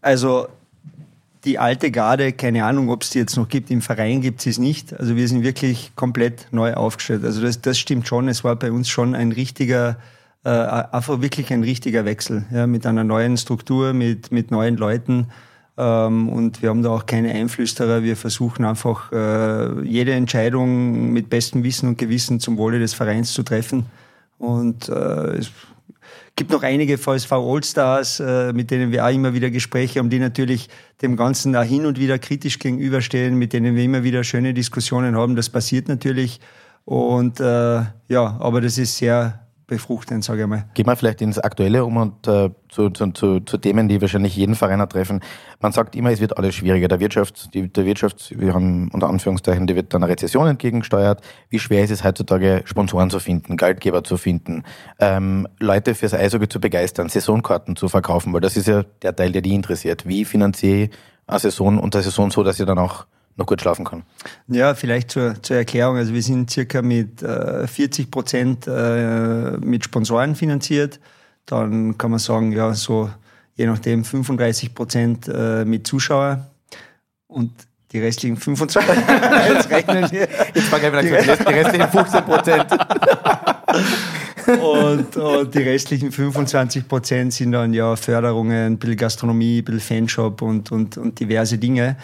[0.00, 0.48] Also
[1.44, 4.46] die alte Garde, keine Ahnung, ob es die jetzt noch gibt, im Verein gibt es
[4.46, 4.98] es nicht.
[4.98, 7.24] Also wir sind wirklich komplett neu aufgestellt.
[7.24, 8.28] Also das, das stimmt schon.
[8.28, 9.98] Es war bei uns schon ein richtiger,
[10.46, 10.48] äh,
[10.92, 15.26] einfach wirklich ein richtiger Wechsel ja, mit einer neuen Struktur, mit, mit neuen Leuten.
[15.76, 18.04] Ähm, und wir haben da auch keine Einflüsterer.
[18.04, 23.32] Wir versuchen einfach äh, jede Entscheidung mit bestem Wissen und Gewissen zum Wohle des Vereins
[23.32, 23.86] zu treffen.
[24.38, 25.50] Und äh, es
[26.36, 30.20] gibt noch einige VSV Allstars, äh, mit denen wir auch immer wieder Gespräche haben, die
[30.20, 30.68] natürlich
[31.02, 35.16] dem Ganzen auch hin und wieder kritisch gegenüberstehen, mit denen wir immer wieder schöne Diskussionen
[35.16, 35.34] haben.
[35.34, 36.38] Das passiert natürlich.
[36.84, 40.64] Und äh, ja, aber das ist sehr befruchtend, sage ich mal.
[40.74, 44.36] Gehen wir vielleicht ins Aktuelle um und äh, zu, zu, zu, zu Themen, die wahrscheinlich
[44.36, 45.20] jeden Vereiner treffen.
[45.60, 46.88] Man sagt immer, es wird alles schwieriger.
[46.88, 51.20] Der Wirtschafts, die, der Wirtschafts, wir haben unter Anführungszeichen, die wird einer Rezession entgegengesteuert.
[51.50, 54.62] Wie schwer ist es heutzutage, Sponsoren zu finden, Geldgeber zu finden,
[55.00, 59.32] ähm, Leute fürs Eishockey zu begeistern, Saisonkarten zu verkaufen, weil das ist ja der Teil,
[59.32, 60.06] der die interessiert.
[60.06, 60.90] Wie finanziere ich
[61.26, 64.02] eine Saison und eine Saison so, dass ich dann auch noch gut schlafen kann?
[64.48, 65.96] Ja, vielleicht zur, zur Erklärung.
[65.96, 71.00] Also wir sind circa mit äh, 40 Prozent äh, mit Sponsoren finanziert.
[71.44, 73.10] Dann kann man sagen, ja, so
[73.54, 76.46] je nachdem 35 Prozent äh, mit Zuschauer
[77.26, 77.52] und
[77.92, 78.96] die restlichen 25
[79.48, 80.28] Jetzt rechnen wir.
[80.54, 82.66] Jetzt fange ich wieder die restlichen 15 Prozent.
[84.60, 89.80] Und, und die restlichen 25 Prozent sind dann ja Förderungen, ein bisschen Gastronomie, ein bisschen
[89.80, 91.96] Fanshop und, und, und diverse Dinge.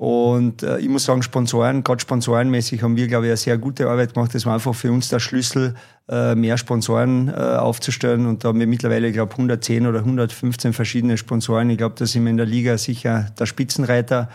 [0.00, 3.86] Und äh, ich muss sagen, Sponsoren, gerade sponsorenmäßig haben wir, glaube ich, eine sehr gute
[3.86, 4.34] Arbeit gemacht.
[4.34, 5.74] Das war einfach für uns der Schlüssel,
[6.08, 8.24] äh, mehr Sponsoren äh, aufzustellen.
[8.24, 11.68] Und da haben wir mittlerweile, ich glaube, 110 oder 115 verschiedene Sponsoren.
[11.68, 14.30] Ich glaube, da sind wir in der Liga sicher der Spitzenreiter.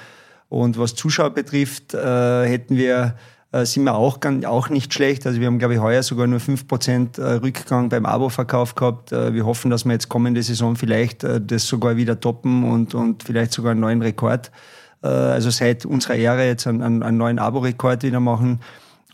[0.50, 3.16] Und was Zuschauer betrifft, äh, hätten wir
[3.52, 5.26] äh, sind wir auch, auch nicht schlecht.
[5.26, 9.12] Also wir haben, glaube ich, heuer sogar nur 5% äh, Rückgang beim Abo-Verkauf gehabt.
[9.12, 12.94] Äh, wir hoffen, dass wir jetzt kommende Saison vielleicht äh, das sogar wieder toppen und,
[12.94, 14.52] und vielleicht sogar einen neuen Rekord,
[15.08, 18.60] also seit unserer Ära jetzt einen, einen, neuen Abo-Rekord wieder machen.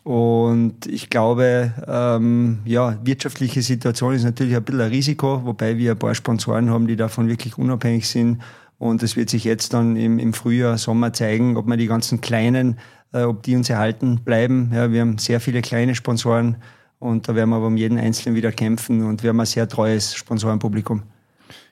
[0.03, 5.91] Und ich glaube, ähm, ja, wirtschaftliche Situation ist natürlich ein bisschen ein Risiko, wobei wir
[5.91, 8.41] ein paar Sponsoren haben, die davon wirklich unabhängig sind.
[8.79, 12.19] Und es wird sich jetzt dann im, im Frühjahr, Sommer zeigen, ob wir die ganzen
[12.19, 12.77] kleinen
[13.13, 14.71] äh, ob die uns erhalten bleiben.
[14.73, 16.57] Ja, wir haben sehr viele kleine Sponsoren
[16.99, 19.67] und da werden wir aber um jeden Einzelnen wieder kämpfen und wir haben ein sehr
[19.67, 21.03] treues Sponsorenpublikum.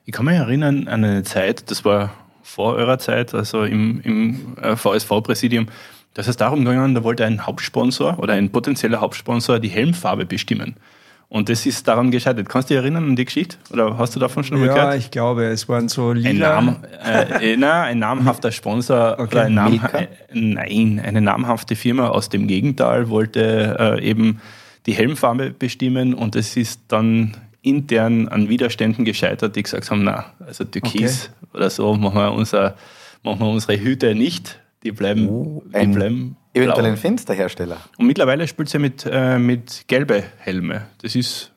[0.05, 2.13] Ich kann mich erinnern an eine Zeit, das war
[2.49, 5.67] vor eurer Zeit, also im, im äh, VSV-Präsidium,
[6.15, 10.75] dass es darum gegangen, da wollte ein Hauptsponsor oder ein potenzieller Hauptsponsor die Helmfarbe bestimmen.
[11.29, 12.49] Und das ist daran gescheitert.
[12.49, 13.57] Kannst du dich erinnern an die Geschichte?
[13.71, 14.93] Oder hast du davon schon mal ja, gehört?
[14.93, 16.57] Ja, ich glaube, es waren so lila.
[16.57, 16.83] Ein, Nam
[17.39, 19.35] äh, na, ein namhafter Sponsor okay.
[19.35, 24.41] oder ein Nam äh, Nein, eine namhafte Firma aus dem Gegenteil wollte äh, eben
[24.87, 30.25] die Helmfarbe bestimmen und es ist dann intern an Widerständen gescheitert, die gesagt haben, na,
[30.45, 31.57] also Türkis okay.
[31.57, 32.75] oder so machen wir, unser,
[33.23, 34.59] machen wir unsere Hüte nicht.
[34.83, 36.91] Die bleiben, Oh, die ein- bleiben Eventuell blau.
[36.91, 37.77] ein Fensterhersteller.
[37.97, 40.87] Und mittlerweile spielt sie mit, äh, mit gelbe Helme.
[41.01, 41.51] Das ist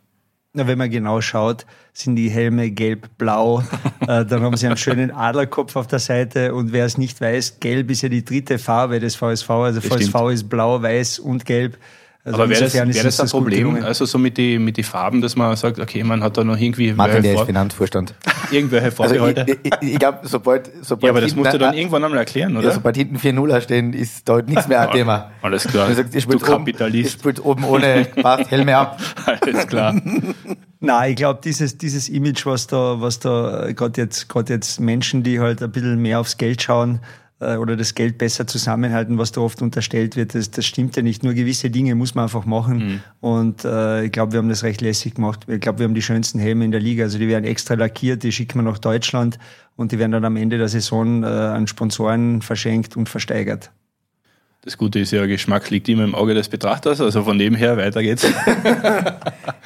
[0.55, 3.63] Na, wenn man genau schaut, sind die Helme gelb-blau.
[4.01, 6.53] äh, dann haben sie einen schönen Adlerkopf auf der Seite.
[6.55, 9.49] Und wer es nicht weiß, gelb ist ja die dritte Farbe des VSV.
[9.51, 10.33] Also Das VSV stimmt.
[10.33, 11.79] ist blau, weiß und gelb.
[12.25, 13.83] Also Aber wäre das, wär das ein Problem?
[13.83, 16.57] Also so mit die, mit die Farben, dass man sagt, okay, man hat da noch
[16.57, 18.15] irgendwie Martin, der ist vor, Finanzvorstand.
[18.53, 19.59] irgendwelche Also Vorbehalte.
[19.65, 22.21] ich, ich, ich glaube, sobald, sobald ja, aber das hinten- musst du dann irgendwann einmal
[22.21, 22.71] erklären, Ja, oder?
[22.71, 25.33] sobald hinten 4-0 stehen, ist da nichts mehr ein Thema.
[25.43, 25.93] Alles klar.
[25.93, 27.13] Sagt, ihr du spielt, oben, ihr Kapitalist.
[27.19, 29.01] spielt oben ohne passt Helme ab.
[29.41, 30.01] Alles klar.
[30.81, 34.79] Nein, ich glaube, dieses, dieses Image, was da, was da äh, gerade jetzt, gerade jetzt
[34.81, 37.01] Menschen, die halt ein bisschen mehr aufs Geld schauen
[37.59, 41.23] oder das Geld besser zusammenhalten, was da oft unterstellt wird, das, das stimmt ja nicht.
[41.23, 43.03] Nur gewisse Dinge muss man einfach machen.
[43.21, 45.41] Und äh, ich glaube, wir haben das recht lässig gemacht.
[45.49, 47.05] Ich glaube, wir haben die schönsten Helme in der Liga.
[47.05, 49.39] Also die werden extra lackiert, die schicken wir nach Deutschland
[49.77, 53.71] und die werden dann am Ende der Saison äh, an Sponsoren verschenkt und versteigert.
[54.65, 57.01] Das Gute ist ja, Geschmack liegt immer im Auge des Betrachters.
[57.01, 58.23] Also von dem her, weiter geht's.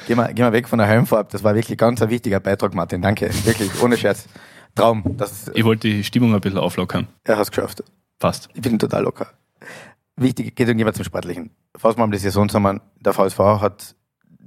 [0.07, 1.29] Gehen wir, gehen wir weg von der Helmfarbe.
[1.31, 3.01] Das war wirklich ganz ein wichtiger Beitrag, Martin.
[3.01, 3.29] Danke.
[3.43, 4.25] Wirklich, ohne Scherz.
[4.77, 5.03] Traum.
[5.17, 7.07] Das, Ich wollte die Stimmung ein bisschen auflockern.
[7.23, 7.83] er hat es geschafft.
[8.19, 8.49] Passt.
[8.53, 9.27] Ich bin total locker.
[10.15, 11.51] Wichtig, geht irgendjemand zum Sportlichen.
[11.75, 12.81] Fassen wir mal die Saison zusammen.
[12.99, 13.95] Der VSV hat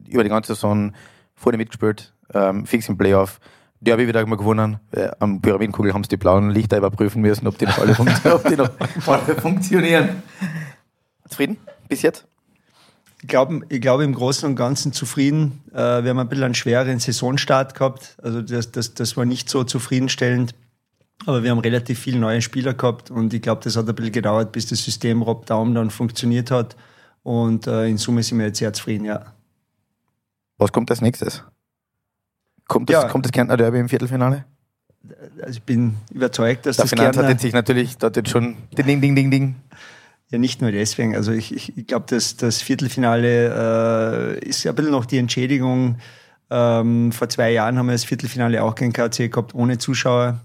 [0.08, 0.92] über die ganze Saison
[1.34, 3.38] vorne mitgespielt, ähm, fix im Playoff.
[3.82, 4.78] Derby wieder mal gewonnen.
[4.90, 8.34] Äh, am Pyramidenkugel haben sie die blauen Lichter überprüfen müssen, ob die noch alle, funktio
[8.34, 8.70] ob die noch
[9.06, 10.22] alle funktionieren.
[11.28, 11.56] Zufrieden?
[11.88, 12.26] Bis jetzt?
[13.22, 15.60] Ich glaube, ich glaube im Großen und Ganzen zufrieden.
[15.72, 18.16] Äh, wir haben ein bisschen einen schweren Saisonstart gehabt.
[18.22, 20.54] Also das, das, das war nicht so zufriedenstellend.
[21.26, 24.12] Aber wir haben relativ viele neue Spieler gehabt und ich glaube, das hat ein bisschen
[24.12, 26.76] gedauert, bis das System Rob Daum dann funktioniert hat.
[27.22, 29.26] Und äh, in Summe sind wir jetzt sehr zufrieden, ja.
[30.56, 31.44] Was kommt als nächstes?
[32.68, 33.08] Kommt das, Ja.
[33.08, 34.46] kommt das Kärntner Derby im Viertelfinale?
[35.42, 38.30] Also ich bin überzeugt, dass Der das Finanz hat Kärntner, jetzt sich natürlich dort jetzt
[38.30, 39.56] schon ding, ding, ding, ding.
[40.30, 41.14] Ja nicht nur deswegen.
[41.14, 45.96] Also ich, ich, glaube, dass das Viertelfinale äh, ist ja ein bisschen noch die Entschädigung.
[46.50, 50.40] Ähm, vor zwei Jahren haben wir das Viertelfinale auch gegen KC gehabt, ohne Zuschauer.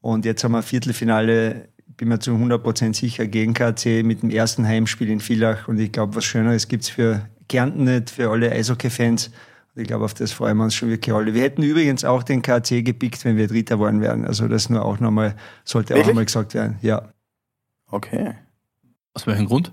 [0.00, 4.30] Und jetzt haben wir ein Viertelfinale, bin mir zu 100% sicher, gegen KC mit dem
[4.30, 5.68] ersten Heimspiel in Villach.
[5.68, 9.30] Und ich glaube, was Schöneres gibt's für Kärnten nicht, für alle Eishockey-Fans.
[9.74, 11.32] Und ich glaube, auf das freuen wir uns schon wirklich alle.
[11.32, 14.26] Wir hätten übrigens auch den KC gepickt, wenn wir Dritter geworden wären.
[14.26, 15.34] Also das nur auch nochmal,
[15.64, 16.76] sollte auch nochmal gesagt werden.
[16.82, 17.08] Ja.
[17.90, 18.34] Okay.
[19.14, 19.72] Aus welchem Grund?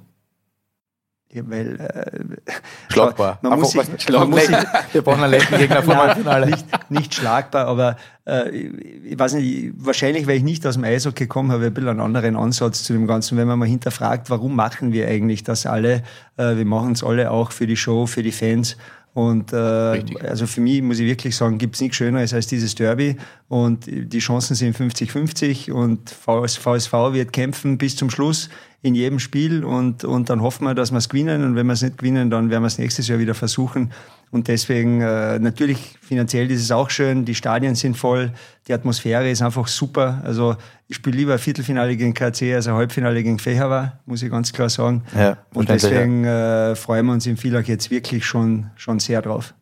[1.34, 2.52] ja weil, äh,
[2.92, 3.40] Schlagbar.
[3.42, 4.56] Man muss sich- man muss sich-
[4.92, 6.46] Wir brauchen einen leichten Gegner vor dem Nein, Finale.
[6.48, 7.96] nicht, nicht schlagbar, aber
[8.28, 11.74] äh, ich weiß nicht, wahrscheinlich, weil ich nicht aus dem Eishockey komme, habe ich ein
[11.74, 13.38] bisschen einen anderen Ansatz zu dem Ganzen.
[13.38, 16.04] Wenn man mal hinterfragt, warum machen wir eigentlich das alle?
[16.36, 18.76] Äh, wir machen es alle auch für die Show, für die Fans.
[19.14, 22.76] Und äh, also für mich muss ich wirklich sagen, gibt es nichts Schöneres als dieses
[22.76, 23.18] Derby.
[23.50, 28.50] Und die Chancen sind 50-50 und VS VSV wird kämpfen bis zum Schluss
[28.82, 31.44] in jedem Spiel und, und dann hoffen wir, dass wir es gewinnen.
[31.44, 33.92] Und wenn wir es nicht gewinnen, dann werden wir es nächstes Jahr wieder versuchen.
[34.32, 38.32] Und deswegen, äh, natürlich finanziell ist es auch schön, die Stadien sind voll,
[38.68, 40.22] die Atmosphäre ist einfach super.
[40.24, 40.56] Also
[40.88, 44.54] ich spiele lieber ein Viertelfinale gegen KC als ein Halbfinale gegen Fehawa, muss ich ganz
[44.54, 45.04] klar sagen.
[45.14, 49.54] Ja, und deswegen äh, freuen wir uns im Villach jetzt wirklich schon, schon sehr drauf.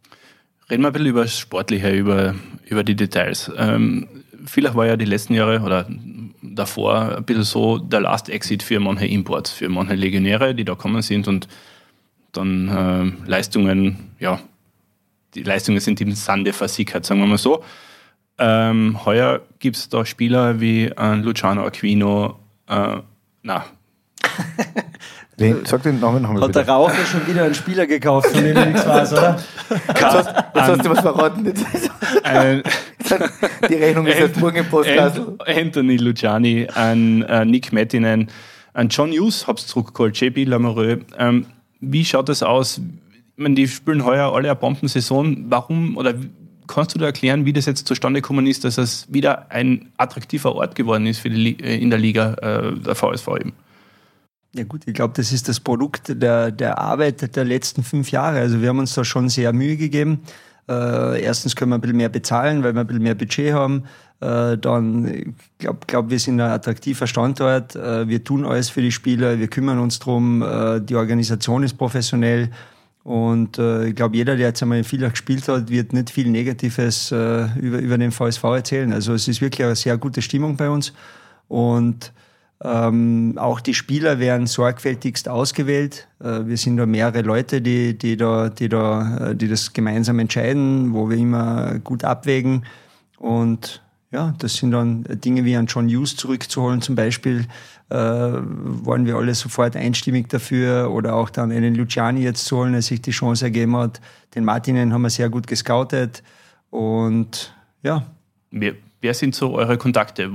[0.69, 2.35] Reden wir ein bisschen über das Sportliche, über,
[2.67, 3.51] über die Details.
[3.57, 4.07] Ähm,
[4.45, 5.87] vielleicht war ja die letzten Jahre oder
[6.43, 10.75] davor ein bisschen so der Last Exit für manche Imports, für manche Legionäre, die da
[10.75, 11.47] kommen sind und
[12.33, 14.39] dann ähm, Leistungen, ja,
[15.35, 17.63] die Leistungen sind im Sande versickert, sagen wir mal so.
[18.37, 22.97] Ähm, heuer gibt es da Spieler wie äh, Luciano Aquino, äh,
[23.43, 23.65] na,
[25.37, 26.71] Wen, sag den Namen nochmal Hat der bitte.
[26.71, 29.39] Raucher schon wieder einen Spieler gekauft, von dem nichts weiß, oder?
[29.87, 31.45] Jetzt hast, jetzt hast du was verraten.
[31.45, 31.65] Jetzt-
[32.25, 32.61] äh,
[33.69, 35.37] Die Rechnung ist jetzt morgen im Postkassel.
[35.39, 38.29] Ant- Anthony Luciani, an äh, Nick Mettinen,
[38.73, 40.99] an John Hughes, hab's zurückgeholt, JP Lamoureux.
[41.17, 41.45] Ähm,
[41.79, 42.81] wie schaut das aus?
[43.39, 45.45] Meine, die spielen heuer alle eine Bombensaison.
[45.47, 46.13] Warum oder
[46.67, 50.55] kannst du da erklären, wie das jetzt zustande gekommen ist, dass es wieder ein attraktiver
[50.55, 53.53] Ort geworden ist für die, äh, in der Liga äh, der VSV eben?
[54.53, 58.39] Ja gut, ich glaube, das ist das Produkt der, der Arbeit der letzten fünf Jahre.
[58.39, 60.21] Also wir haben uns da schon sehr Mühe gegeben.
[60.67, 63.85] Äh, erstens können wir ein bisschen mehr bezahlen, weil wir ein bisschen mehr Budget haben.
[64.19, 67.77] Äh, dann, ich glaube, glaub, wir sind ein attraktiver Standort.
[67.77, 70.41] Äh, wir tun alles für die Spieler, wir kümmern uns drum.
[70.41, 72.49] Äh, die Organisation ist professionell.
[73.09, 76.29] Und äh, ich glaube, jeder, der jetzt einmal in Villach gespielt hat, wird nicht viel
[76.29, 78.93] Negatives äh, über, über den VSV erzählen.
[78.93, 80.93] Also es ist wirklich eine sehr gute Stimmung bei uns.
[81.47, 82.13] Und
[82.63, 86.07] ähm, auch die Spieler werden sorgfältigst ausgewählt.
[86.19, 90.19] Äh, wir sind da mehrere Leute, die, die, da, die, da, äh, die das gemeinsam
[90.19, 92.63] entscheiden, wo wir immer gut abwägen.
[93.17, 97.45] Und ja, das sind dann Dinge wie an John Hughes zurückzuholen zum Beispiel,
[97.89, 102.73] äh, waren wir alle sofort einstimmig dafür oder auch dann einen Luciani jetzt zu holen,
[102.73, 104.01] der sich die Chance ergeben hat.
[104.35, 106.23] Den Martinen haben wir sehr gut gescoutet
[106.69, 108.05] und ja.
[108.51, 110.31] Wer, wer sind so eure Kontakte?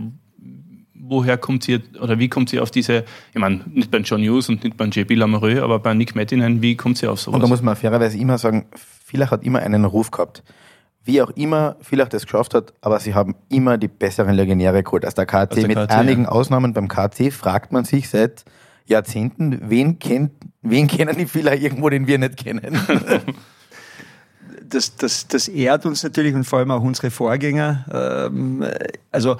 [1.06, 4.48] woher kommt ihr oder wie kommt ihr auf diese, ich meine, nicht bei John Hughes
[4.48, 7.34] und nicht bei JB Lamoureux, aber bei Nick Mettinen, wie kommt ihr auf sowas?
[7.34, 8.66] Und da muss man fairerweise immer sagen,
[9.04, 10.42] Villach hat immer einen Ruf gehabt.
[11.04, 15.04] Wie auch immer Villach das geschafft hat, aber sie haben immer die besseren Legionäre geholt
[15.04, 15.34] als der KT.
[15.34, 16.28] Als der Mit KT, einigen ja.
[16.30, 18.44] Ausnahmen beim KT fragt man sich seit
[18.86, 22.78] Jahrzehnten, wen kennt, wen kennen die Villach irgendwo, den wir nicht kennen?
[24.68, 27.84] das, das, das ehrt uns natürlich und vor allem auch unsere Vorgänger.
[28.30, 28.64] Ähm,
[29.10, 29.36] also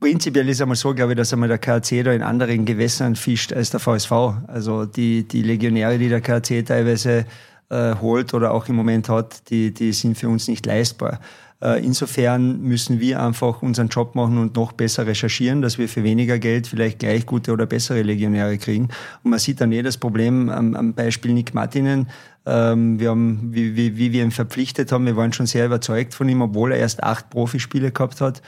[0.00, 3.52] Prinzipiell ist einmal so, glaube ich, dass einmal der KRC da in anderen Gewässern fischt
[3.52, 4.12] als der VSV.
[4.48, 7.24] Also die, die Legionäre, die der KRC teilweise
[7.70, 11.20] äh, holt oder auch im Moment hat, die, die sind für uns nicht leistbar.
[11.62, 16.04] Äh, insofern müssen wir einfach unseren Job machen und noch besser recherchieren, dass wir für
[16.04, 18.88] weniger Geld vielleicht gleich gute oder bessere Legionäre kriegen.
[19.22, 22.08] Und man sieht dann eh das Problem am, am Beispiel Nick Martinen.
[22.44, 26.12] Ähm, wir haben, wie, wie, wie wir ihn verpflichtet haben, wir waren schon sehr überzeugt
[26.12, 28.42] von ihm, obwohl er erst acht Profispiele gehabt hat.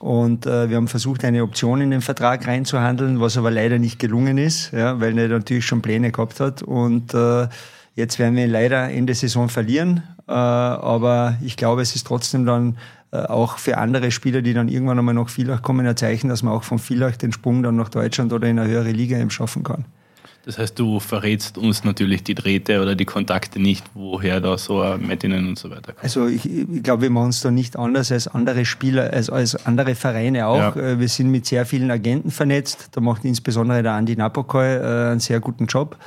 [0.00, 3.98] Und äh, wir haben versucht, eine Option in den Vertrag reinzuhandeln, was aber leider nicht
[3.98, 6.62] gelungen ist, ja, weil er natürlich schon Pläne gehabt hat.
[6.62, 7.48] Und äh,
[7.98, 10.02] jetzt werden wir ihn leider Ende Saison verlieren.
[10.26, 12.78] Äh, aber ich glaube, es ist trotzdem dann
[13.10, 16.42] äh, auch für andere Spieler, die dann irgendwann einmal nach Villach kommen, ein Zeichen, dass
[16.42, 19.30] man auch von Villach den Sprung dann nach Deutschland oder in eine höhere Liga eben
[19.30, 19.84] schaffen kann.
[20.44, 24.82] Das heißt, du verrätst uns natürlich die Drähte oder die Kontakte nicht, woher da so
[24.98, 26.04] Mettinen und so weiter kommt.
[26.04, 29.66] Also ich, ich glaube, wir machen es da nicht anders als andere Spieler, als, als
[29.66, 30.76] andere Vereine auch.
[30.76, 30.82] Ja.
[30.92, 32.90] Äh, wir sind mit sehr vielen Agenten vernetzt.
[32.92, 35.98] Da macht insbesondere der Andi Napokoy äh, einen sehr guten Job.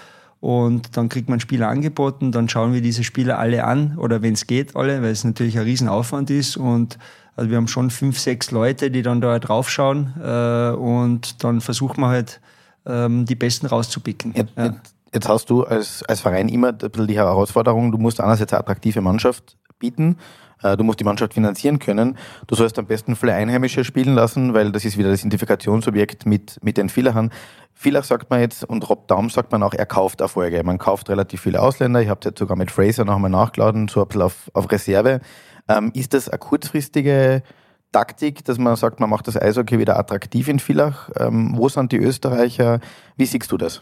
[0.41, 4.33] Und dann kriegt man Spieler angeboten, dann schauen wir diese Spieler alle an oder wenn
[4.33, 6.57] es geht, alle, weil es natürlich ein Riesenaufwand ist.
[6.57, 6.97] Und
[7.35, 12.01] also wir haben schon fünf, sechs Leute, die dann da draufschauen äh, und dann versuchen
[12.01, 12.41] wir halt
[12.87, 14.33] ähm, die Besten rauszupicken.
[14.35, 14.75] Jetzt, ja.
[15.13, 18.61] jetzt, hast du als, als Verein immer ein bisschen die Herausforderung, du musst einerseits eine
[18.61, 20.17] attraktive Mannschaft bieten,
[20.63, 22.17] äh, du musst die Mannschaft finanzieren können.
[22.47, 26.57] Du sollst am besten viele Einheimische spielen lassen, weil das ist wieder das Identifikationsobjekt mit,
[26.63, 27.31] mit den Villachern.
[27.73, 30.63] Villach sagt man jetzt und Rob Daum sagt man auch, er kauft Erfolge.
[30.63, 32.01] Man kauft relativ viele Ausländer.
[32.01, 35.21] Ich habe jetzt sogar mit Fraser noch einmal nachgeladen, so ein bisschen auf, auf Reserve.
[35.67, 37.43] Ähm, ist das eine kurzfristige
[37.91, 41.09] Taktik, dass man sagt, man macht das Eishockey wieder attraktiv in Villach?
[41.17, 42.79] Ähm, wo sind die Österreicher?
[43.17, 43.81] Wie siehst du das?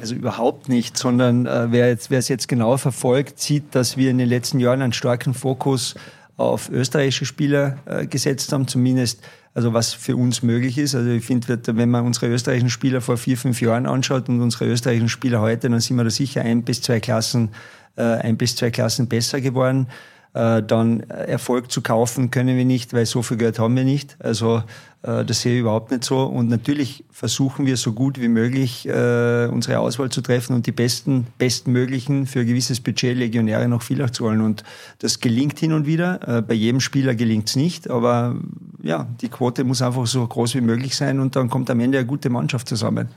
[0.00, 4.10] Also überhaupt nicht, sondern äh, wer, jetzt, wer es jetzt genau verfolgt, sieht, dass wir
[4.10, 5.94] in den letzten Jahren einen starken Fokus
[6.36, 9.22] auf österreichische Spieler äh, gesetzt haben, zumindest
[9.54, 10.94] also was für uns möglich ist.
[10.94, 14.66] Also ich finde, wenn man unsere österreichischen Spieler vor vier, fünf Jahren anschaut und unsere
[14.66, 17.50] österreichischen Spieler heute, dann sind wir da sicher ein bis zwei Klassen,
[17.96, 19.88] äh, ein bis zwei Klassen besser geworden.
[20.32, 24.16] Äh, dann Erfolg zu kaufen können wir nicht, weil so viel Geld haben wir nicht.
[24.20, 24.62] Also
[25.02, 26.22] äh, das sehe ich überhaupt nicht so.
[26.22, 30.72] Und natürlich versuchen wir so gut wie möglich äh, unsere Auswahl zu treffen und die
[30.72, 34.40] besten, bestmöglichen für ein gewisses Budget Legionäre noch viel zu holen.
[34.40, 34.62] Und
[35.00, 36.44] das gelingt hin und wieder.
[36.46, 38.36] Bei jedem Spieler gelingt es nicht, aber
[38.82, 41.98] ja, die Quote muss einfach so groß wie möglich sein und dann kommt am Ende
[41.98, 43.08] eine gute Mannschaft zusammen.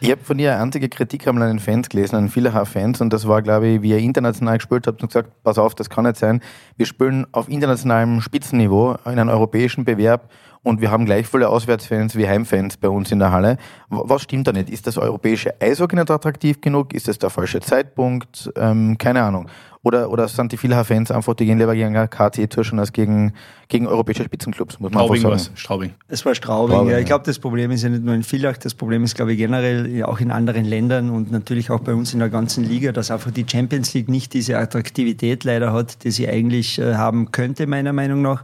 [0.00, 3.12] Ich habe von ihr eine einzige Kritik an den Fans gelesen, an viele Fans, und
[3.12, 6.04] das war, glaube ich, wie ihr international gespielt habt und gesagt, pass auf, das kann
[6.04, 6.40] nicht sein.
[6.76, 10.30] Wir spielen auf internationalem Spitzenniveau in einem europäischen Bewerb
[10.62, 13.58] und wir haben gleich viele Auswärtsfans wie Heimfans bei uns in der Halle.
[13.88, 14.70] Was stimmt da nicht?
[14.70, 16.92] Ist das europäische Eishockey nicht attraktiv genug?
[16.92, 18.50] Ist das der falsche Zeitpunkt?
[18.56, 19.48] Ähm, keine Ahnung.
[19.82, 22.92] Oder, oder sind die vieler Fans einfach, die gehen lieber gegen eine KT-Tour schon als
[22.92, 23.32] gegen,
[23.68, 25.56] gegen europäische Spitzenclubs, muss man Straubing sagen.
[25.56, 25.94] Straubing.
[26.08, 26.98] Es war Straubing, Straubing ja.
[26.98, 29.38] Ich glaube, das Problem ist ja nicht nur in Villach, das Problem ist, glaube ich,
[29.38, 33.12] generell auch in anderen Ländern und natürlich auch bei uns in der ganzen Liga, dass
[33.12, 37.68] einfach die Champions League nicht diese Attraktivität leider hat, die sie eigentlich äh, haben könnte,
[37.68, 38.42] meiner Meinung nach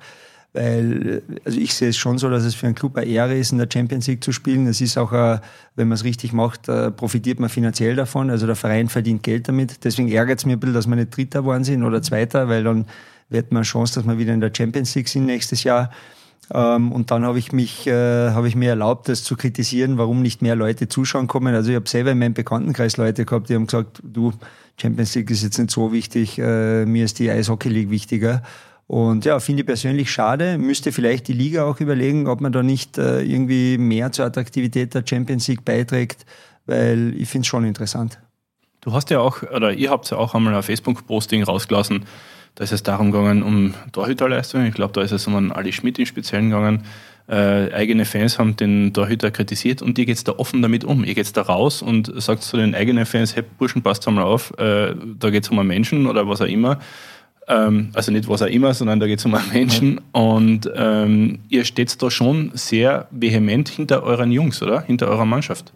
[0.55, 3.51] weil also ich sehe es schon so, dass es für einen Club eine Ehre ist,
[3.51, 4.69] in der Champions League zu spielen.
[4.69, 5.41] Es ist auch, eine,
[5.75, 8.31] wenn man es richtig macht, äh, profitiert man finanziell davon.
[8.31, 9.85] Also der Verein verdient Geld damit.
[9.85, 12.63] Deswegen ärgert es mir ein bisschen, dass wir nicht Dritter geworden sind oder Zweiter, weil
[12.63, 12.87] dann
[13.29, 15.91] wird man eine Chance, dass wir wieder in der Champions League sind nächstes Jahr.
[16.53, 20.23] Ähm, und dann habe ich mich, äh, habe ich mir erlaubt, das zu kritisieren, warum
[20.23, 21.55] nicht mehr Leute zuschauen kommen.
[21.55, 24.33] Also ich habe selber in meinem Bekanntenkreis Leute gehabt, die haben gesagt, du,
[24.81, 28.43] Champions League ist jetzt nicht so wichtig, äh, mir ist die Eishockey League wichtiger.
[28.95, 30.57] Und ja, finde ich persönlich schade.
[30.57, 34.95] Müsste vielleicht die Liga auch überlegen, ob man da nicht äh, irgendwie mehr zur Attraktivität
[34.95, 36.25] der Champions League beiträgt,
[36.67, 38.21] weil ich finde es schon interessant.
[38.83, 42.05] Du hast ja auch, oder ihr habt ja auch einmal ein Facebook-Posting rausgelassen,
[42.55, 44.69] da ist es darum gegangen, um Torhüterleistungen.
[44.69, 46.85] Ich glaube, da ist es um einen Ali Schmidt im Speziellen gegangen.
[47.27, 51.03] Äh, eigene Fans haben den Torhüter kritisiert und ihr geht da offen damit um.
[51.03, 54.57] Ihr geht da raus und sagt zu den eigenen Fans, hey Burschen, passt mal auf,
[54.59, 56.79] äh, da geht es um einen Menschen oder was auch immer.
[57.47, 60.01] Ähm, also nicht was auch immer, sondern da geht es um einen Menschen.
[60.13, 64.83] Und ähm, ihr steht da schon sehr vehement hinter euren Jungs, oder?
[64.83, 65.73] Hinter eurer Mannschaft.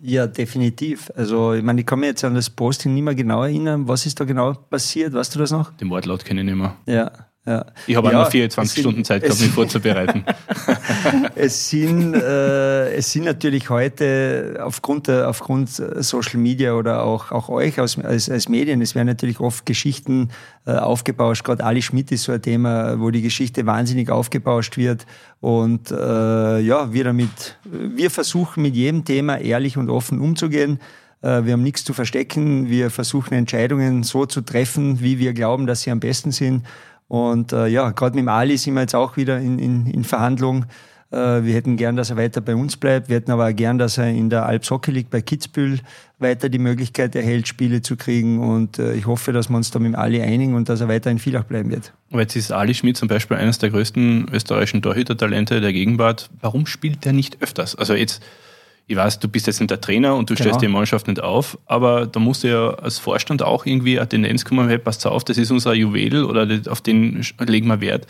[0.00, 1.10] Ja, definitiv.
[1.16, 3.88] Also, ich meine, ich kann mich jetzt an das Posting nicht mehr genau erinnern.
[3.88, 5.12] Was ist da genau passiert?
[5.12, 5.72] Weißt du das noch?
[5.72, 6.76] Den Wortlaut kenne ich nicht mehr.
[6.86, 7.10] Ja,
[7.48, 7.64] ja.
[7.86, 10.22] Ich habe ja, nur 24 Stunden Zeit gehabt, mich vorzubereiten.
[11.34, 17.48] es, sind, äh, es sind natürlich heute aufgrund, der, aufgrund Social Media oder auch, auch
[17.48, 20.28] euch als, als, als Medien, es werden natürlich oft Geschichten
[20.66, 21.44] äh, aufgebauscht.
[21.44, 25.06] Gerade Ali Schmidt ist so ein Thema, wo die Geschichte wahnsinnig aufgebauscht wird.
[25.40, 30.80] Und äh, ja, wir damit, wir versuchen mit jedem Thema ehrlich und offen umzugehen.
[31.22, 32.68] Äh, wir haben nichts zu verstecken.
[32.68, 36.64] Wir versuchen Entscheidungen so zu treffen, wie wir glauben, dass sie am besten sind.
[37.08, 40.04] Und äh, ja, gerade mit dem Ali sind wir jetzt auch wieder in, in, in
[40.04, 40.66] Verhandlung.
[41.10, 43.08] Äh, wir hätten gern, dass er weiter bei uns bleibt.
[43.08, 45.80] Wir hätten aber auch gern, dass er in der Alps Hockey League bei Kitzbühel
[46.18, 48.40] weiter die Möglichkeit erhält, Spiele zu kriegen.
[48.40, 50.88] Und äh, ich hoffe, dass wir uns da mit dem Ali einigen und dass er
[50.88, 51.92] weiter in Villach bleiben wird.
[52.10, 56.28] Aber jetzt ist Ali Schmidt zum Beispiel eines der größten österreichischen Torhüter-Talente der Gegenwart.
[56.42, 57.74] Warum spielt der nicht öfters?
[57.74, 58.22] Also jetzt
[58.90, 60.46] ich weiß, du bist jetzt nicht der Trainer und du genau.
[60.46, 64.08] stellst die Mannschaft nicht auf, aber da musst du ja als Vorstand auch irgendwie eine
[64.08, 68.06] Tendenz kommen, hey, passt auf, das ist unser Juwel oder auf den legen wir Wert.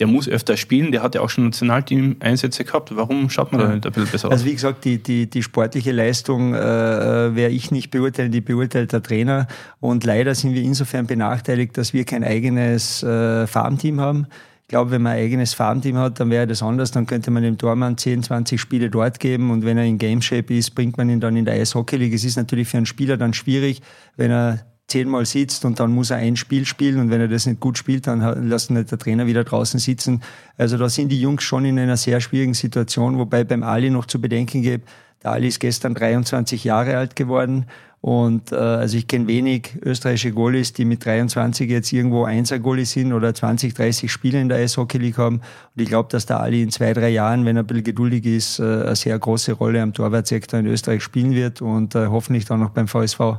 [0.00, 2.96] Der muss öfter spielen, der hat ja auch schon Nationalteam-Einsätze gehabt.
[2.96, 3.66] Warum schaut man ja.
[3.68, 4.32] da nicht ein bisschen besser aus?
[4.32, 8.92] Also wie gesagt, die, die, die sportliche Leistung äh, werde ich nicht beurteilen, die beurteilt
[8.92, 9.46] der Trainer.
[9.78, 14.26] Und leider sind wir insofern benachteiligt, dass wir kein eigenes äh, Farmteam haben.
[14.74, 16.90] Ich glaube, wenn man ein eigenes Farmteam hat, dann wäre das anders.
[16.90, 20.20] Dann könnte man dem Tormann 10, 20 Spiele dort geben und wenn er in Game
[20.20, 22.12] Shape ist, bringt man ihn dann in der Eishockey League.
[22.12, 23.82] Es ist natürlich für einen Spieler dann schwierig,
[24.16, 27.46] wenn er zehnmal sitzt und dann muss er ein Spiel spielen und wenn er das
[27.46, 30.22] nicht gut spielt, dann lässt nicht der Trainer wieder draußen sitzen.
[30.56, 34.06] Also da sind die Jungs schon in einer sehr schwierigen Situation, wobei beim Ali noch
[34.06, 34.88] zu bedenken gibt,
[35.24, 37.66] der Ali ist gestern 23 Jahre alt geworden
[38.04, 43.14] und äh, also ich kenne wenig österreichische Goalies, die mit 23 jetzt irgendwo Einser-Goalie sind
[43.14, 45.36] oder 20, 30 Spiele in der Eishockey League haben.
[45.36, 48.26] Und ich glaube, dass der Ali in zwei, drei Jahren, wenn er ein bisschen geduldig
[48.26, 52.44] ist, äh, eine sehr große Rolle am Torwartsektor in Österreich spielen wird und äh, hoffentlich
[52.44, 53.38] dann noch beim VSV.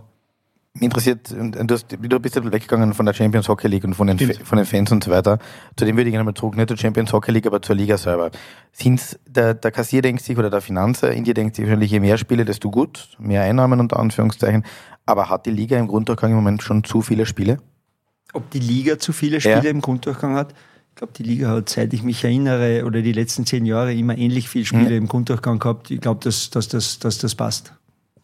[0.76, 4.08] Mich interessiert, du, hast, du bist ja weggegangen von der Champions Hockey League und von
[4.08, 5.40] den, von den Fans und so weiter.
[5.78, 7.98] Zu dem würde ich gerne mal zurück, nicht zur Champions Hockey League, aber zur Liga
[7.98, 8.30] selber.
[8.74, 12.02] Sind's, der, der Kassier denkt sich oder der Finanzer in dir denkt sich wahrscheinlich, je
[12.02, 14.66] mehr Spiele, desto gut, mehr Einnahmen unter Anführungszeichen.
[15.06, 17.60] Aber hat die Liga im Grunddurchgang im Moment schon zu viele Spiele?
[18.34, 19.70] Ob die Liga zu viele Spiele ja.
[19.70, 20.54] im Grunddurchgang hat?
[20.90, 24.18] Ich glaube, die Liga hat, seit ich mich erinnere, oder die letzten zehn Jahre immer
[24.18, 24.98] ähnlich viele Spiele mhm.
[24.98, 25.90] im Grunddurchgang gehabt.
[25.90, 27.72] Ich glaube, dass, dass, dass, dass das passt.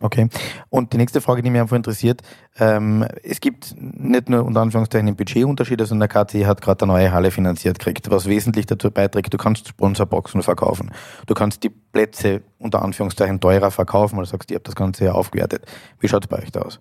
[0.02, 0.30] Okay.
[0.70, 2.22] Und die nächste Frage, die mich einfach interessiert,
[2.58, 6.94] ähm, es gibt nicht nur unter Anführungszeichen einen Budgetunterschied, sondern der KT hat gerade eine
[6.94, 10.92] neue Halle finanziert gekriegt, was wesentlich dazu beiträgt, du kannst Sponsorboxen verkaufen.
[11.28, 15.06] Du kannst die Plätze unter Anführungszeichen teurer verkaufen, weil du sagst, ihr habt das Ganze
[15.06, 15.66] ja aufgewertet.
[16.00, 16.80] Wie schaut es bei euch da aus?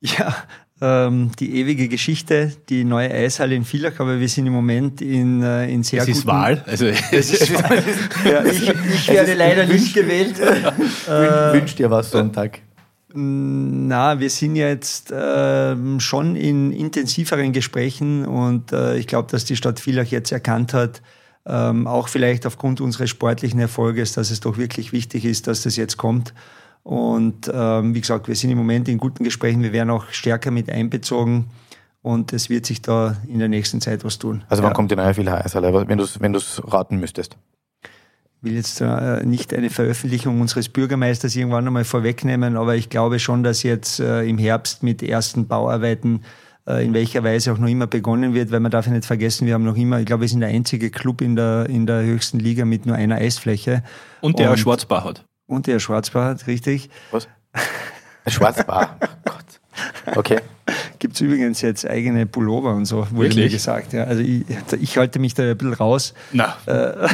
[0.00, 0.34] Ja,
[0.84, 5.42] ähm, die ewige Geschichte, die neue Eishalle in Villach, aber wir sind im Moment in,
[5.42, 6.18] äh, in sehr es guten...
[6.18, 6.64] Ist Wahl.
[6.66, 7.82] Also es ist Wahl.
[8.24, 10.38] ja, ich, ich werde leider nicht gewählt.
[10.38, 12.60] Wünscht dir was Sonntag?
[13.14, 19.56] Na, wir sind jetzt äh, schon in intensiveren Gesprächen und äh, ich glaube, dass die
[19.56, 21.00] Stadt Villach jetzt erkannt hat,
[21.46, 25.76] ähm, auch vielleicht aufgrund unseres sportlichen Erfolges, dass es doch wirklich wichtig ist, dass das
[25.76, 26.34] jetzt kommt.
[26.84, 29.62] Und ähm, wie gesagt, wir sind im Moment in guten Gesprächen.
[29.62, 31.46] Wir werden auch stärker mit einbezogen.
[32.02, 34.44] Und es wird sich da in der nächsten Zeit was tun.
[34.50, 34.74] Also wann ja.
[34.74, 36.36] kommt die neue Filialhalle, wenn du es wenn
[36.70, 37.38] raten müsstest?
[37.82, 43.18] Ich will jetzt äh, nicht eine Veröffentlichung unseres Bürgermeisters irgendwann einmal vorwegnehmen, aber ich glaube
[43.18, 46.20] schon, dass jetzt äh, im Herbst mit ersten Bauarbeiten
[46.66, 49.46] äh, in welcher Weise auch noch immer begonnen wird, weil man darf ja nicht vergessen,
[49.46, 52.02] wir haben noch immer, ich glaube, wir sind der einzige Club in der, in der
[52.02, 53.82] höchsten Liga mit nur einer Eisfläche.
[54.20, 55.24] Und der Und, Schwarzbach hat.
[55.46, 56.88] Und der Schwarzbart, richtig.
[57.10, 57.28] Was?
[58.26, 60.16] Schwarzbart, oh Gott.
[60.16, 60.40] Okay.
[60.98, 63.36] Gibt es übrigens jetzt eigene Pullover und so, wurde Wirklich?
[63.36, 63.92] mir gesagt.
[63.92, 64.44] Ja, also ich,
[64.80, 66.14] ich, halte mich da ein bisschen raus.
[66.32, 66.56] Na.
[66.64, 67.08] Äh,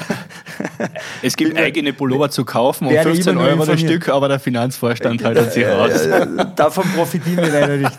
[1.22, 5.52] es gibt eigene Pullover zu kaufen um 15 Euro das Stück, aber der Finanzvorstand haltet
[5.52, 6.06] sich raus.
[6.54, 7.98] Davon profitieren wir leider nicht.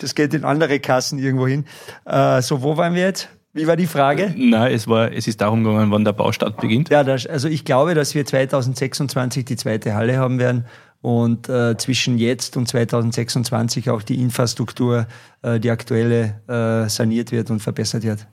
[0.00, 1.64] Das geht in andere Kassen irgendwo hin.
[2.04, 3.28] Äh, so, wo waren wir jetzt?
[3.58, 4.32] Wie war die Frage?
[4.36, 6.90] Nein, es, war, es ist darum gegangen, wann der Baustart beginnt.
[6.90, 10.64] Ja, das, also ich glaube, dass wir 2026 die zweite Halle haben werden
[11.00, 15.08] und äh, zwischen jetzt und 2026 auch die Infrastruktur,
[15.42, 18.28] äh, die aktuelle, äh, saniert wird und verbessert wird.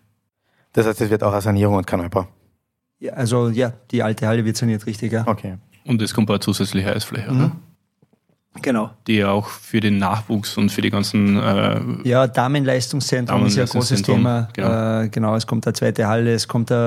[0.73, 2.27] Das heißt, es wird auch eine Sanierung und kein Neubau.
[2.99, 5.27] Ja, also ja, die alte Halle wird saniert, richtig, ja.
[5.27, 5.57] Okay.
[5.85, 7.51] Und es kommt eine zusätzliche Eisfläche, Mhm.
[8.61, 8.89] Genau.
[9.05, 13.63] die ja auch für den Nachwuchs und für die ganzen äh, Ja, Damenleistungszentrum ist ja
[13.63, 14.47] ein großes Thema.
[14.53, 15.01] genau.
[15.03, 16.77] Äh, genau, es kommt eine zweite Halle, es kommt ein,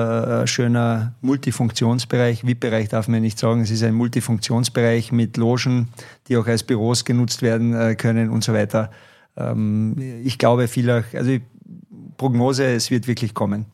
[0.43, 2.45] äh, schöner Multifunktionsbereich.
[2.45, 5.89] VIP-Bereich darf man nicht sagen, es ist ein Multifunktionsbereich mit Logen,
[6.27, 8.89] die auch als Büros genutzt werden äh, können und so weiter.
[9.37, 11.41] Ähm, ich glaube, vieler, also ich-
[12.17, 13.65] Prognose, es wird wirklich kommen.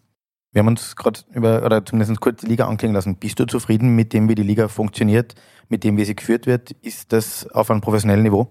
[0.55, 3.17] Wir haben uns gerade über, oder zumindest kurz die Liga anklingen lassen.
[3.17, 5.35] Bist du zufrieden mit dem, wie die Liga funktioniert,
[5.67, 6.71] mit dem, wie sie geführt wird?
[6.81, 8.47] Ist das auf einem professionellen Niveau?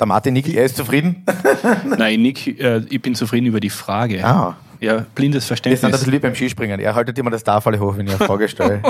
[0.00, 1.24] Der Martin nickt, er ist zufrieden.
[1.96, 4.24] Nein, Nick, äh, ich bin zufrieden über die Frage.
[4.26, 5.92] Ah, Ja, blindes wir sind ein Verständnis.
[6.00, 6.80] bisschen wie beim Skispringen.
[6.80, 8.82] Er haltet immer das Tafel hoch, wenn ich eine Frage stelle.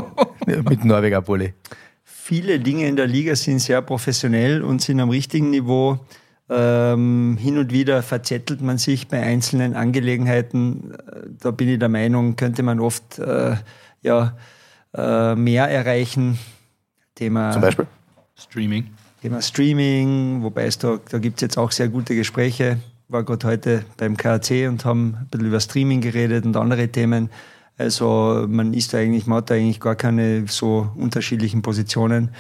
[0.47, 1.53] mit Norweger Bulli.
[2.03, 5.99] Viele Dinge in der Liga sind sehr professionell und sind am richtigen Niveau.
[6.51, 10.93] Ähm, hin und wieder verzettelt man sich bei einzelnen Angelegenheiten.
[10.95, 13.57] Äh, Da bin ich der Meinung, könnte man oft äh,
[14.03, 14.37] ja,
[14.95, 16.39] äh, mehr erreichen.
[17.15, 17.87] Thema, Zum Beispiel.
[18.37, 18.87] Streaming.
[19.21, 22.79] Thema Streaming, wobei es da, da gibt es jetzt auch sehr gute Gespräche.
[23.09, 27.31] War gerade heute beim KAC und haben ein bisschen über Streaming geredet und andere Themen.
[27.77, 32.31] Also man ist da eigentlich, man hat da eigentlich gar keine so unterschiedlichen Positionen.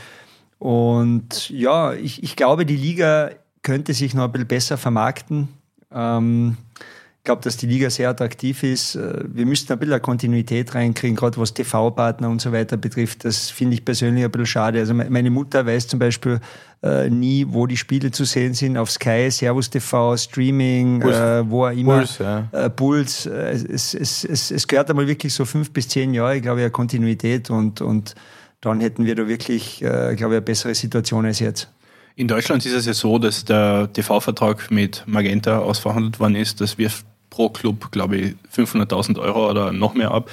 [0.58, 3.30] Und ja, ich, ich glaube, die Liga
[3.62, 5.48] könnte sich noch ein bisschen besser vermarkten.
[5.92, 6.56] Ähm,
[7.18, 8.94] ich glaube, dass die Liga sehr attraktiv ist.
[8.94, 13.24] Äh, Wir müssten ein bisschen eine Kontinuität reinkriegen, gerade was TV-Partner und so weiter betrifft.
[13.24, 14.78] Das finde ich persönlich ein bisschen schade.
[14.78, 16.40] Also me- meine Mutter weiß zum Beispiel
[16.82, 18.78] äh, nie, wo die Spiele zu sehen sind.
[18.78, 21.16] Auf Sky, Servus TV, Streaming, Puls.
[21.16, 21.98] äh, wo auch immer.
[21.98, 22.48] Puls, ja.
[22.52, 23.26] Äh, Puls.
[23.26, 26.64] Äh, es, es, es, es gehört einmal wirklich so fünf bis zehn Jahre, glaube ich,
[26.64, 28.14] eine Kontinuität und, und
[28.62, 31.68] dann hätten wir da wirklich, äh, glaube ich, eine bessere Situation als jetzt.
[32.18, 36.60] In Deutschland ist es ja so, dass der TV-Vertrag mit Magenta ausverhandelt worden ist.
[36.60, 40.28] Das wirft pro Club, glaube ich, 500.000 Euro oder noch mehr ab.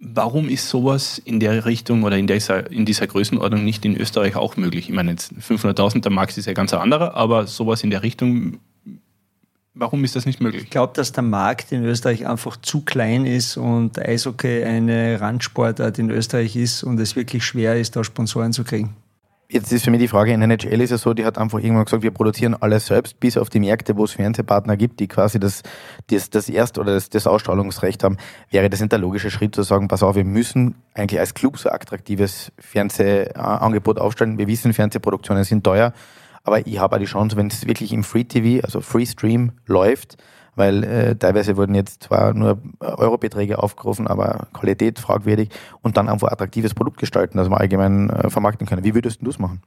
[0.00, 4.34] Warum ist sowas in der Richtung oder in dieser, in dieser Größenordnung nicht in Österreich
[4.34, 4.88] auch möglich?
[4.88, 8.02] Ich meine, jetzt 500.000, der Markt ist ja ganz ein anderer, aber sowas in der
[8.02, 8.60] Richtung,
[9.74, 10.62] warum ist das nicht möglich?
[10.62, 15.98] Ich glaube, dass der Markt in Österreich einfach zu klein ist und Eishockey eine Randsportart
[15.98, 18.96] in Österreich ist und es wirklich schwer ist, da Sponsoren zu kriegen.
[19.48, 21.84] Jetzt ist für mich die Frage, in NHL ist es so, die hat einfach irgendwann
[21.84, 25.38] gesagt, wir produzieren alles selbst, bis auf die Märkte, wo es Fernsehpartner gibt, die quasi
[25.38, 25.62] das,
[26.06, 28.16] das, das Erst- oder das, das Ausstrahlungsrecht haben.
[28.50, 31.58] Wäre das nicht der logische Schritt zu sagen, pass auf, wir müssen eigentlich als Club
[31.58, 34.38] so attraktives Fernsehangebot aufstellen.
[34.38, 35.92] Wir wissen, Fernsehproduktionen sind teuer,
[36.42, 39.52] aber ich habe auch die Chance, wenn es wirklich im Free TV, also Free Stream
[39.66, 40.16] läuft,
[40.56, 45.50] weil äh, teilweise wurden jetzt zwar nur Eurobeträge aufgerufen, aber Qualität fragwürdig
[45.82, 48.84] und dann einfach attraktives Produkt gestalten, das wir allgemein äh, vermarkten können.
[48.84, 49.62] Wie würdest du das machen?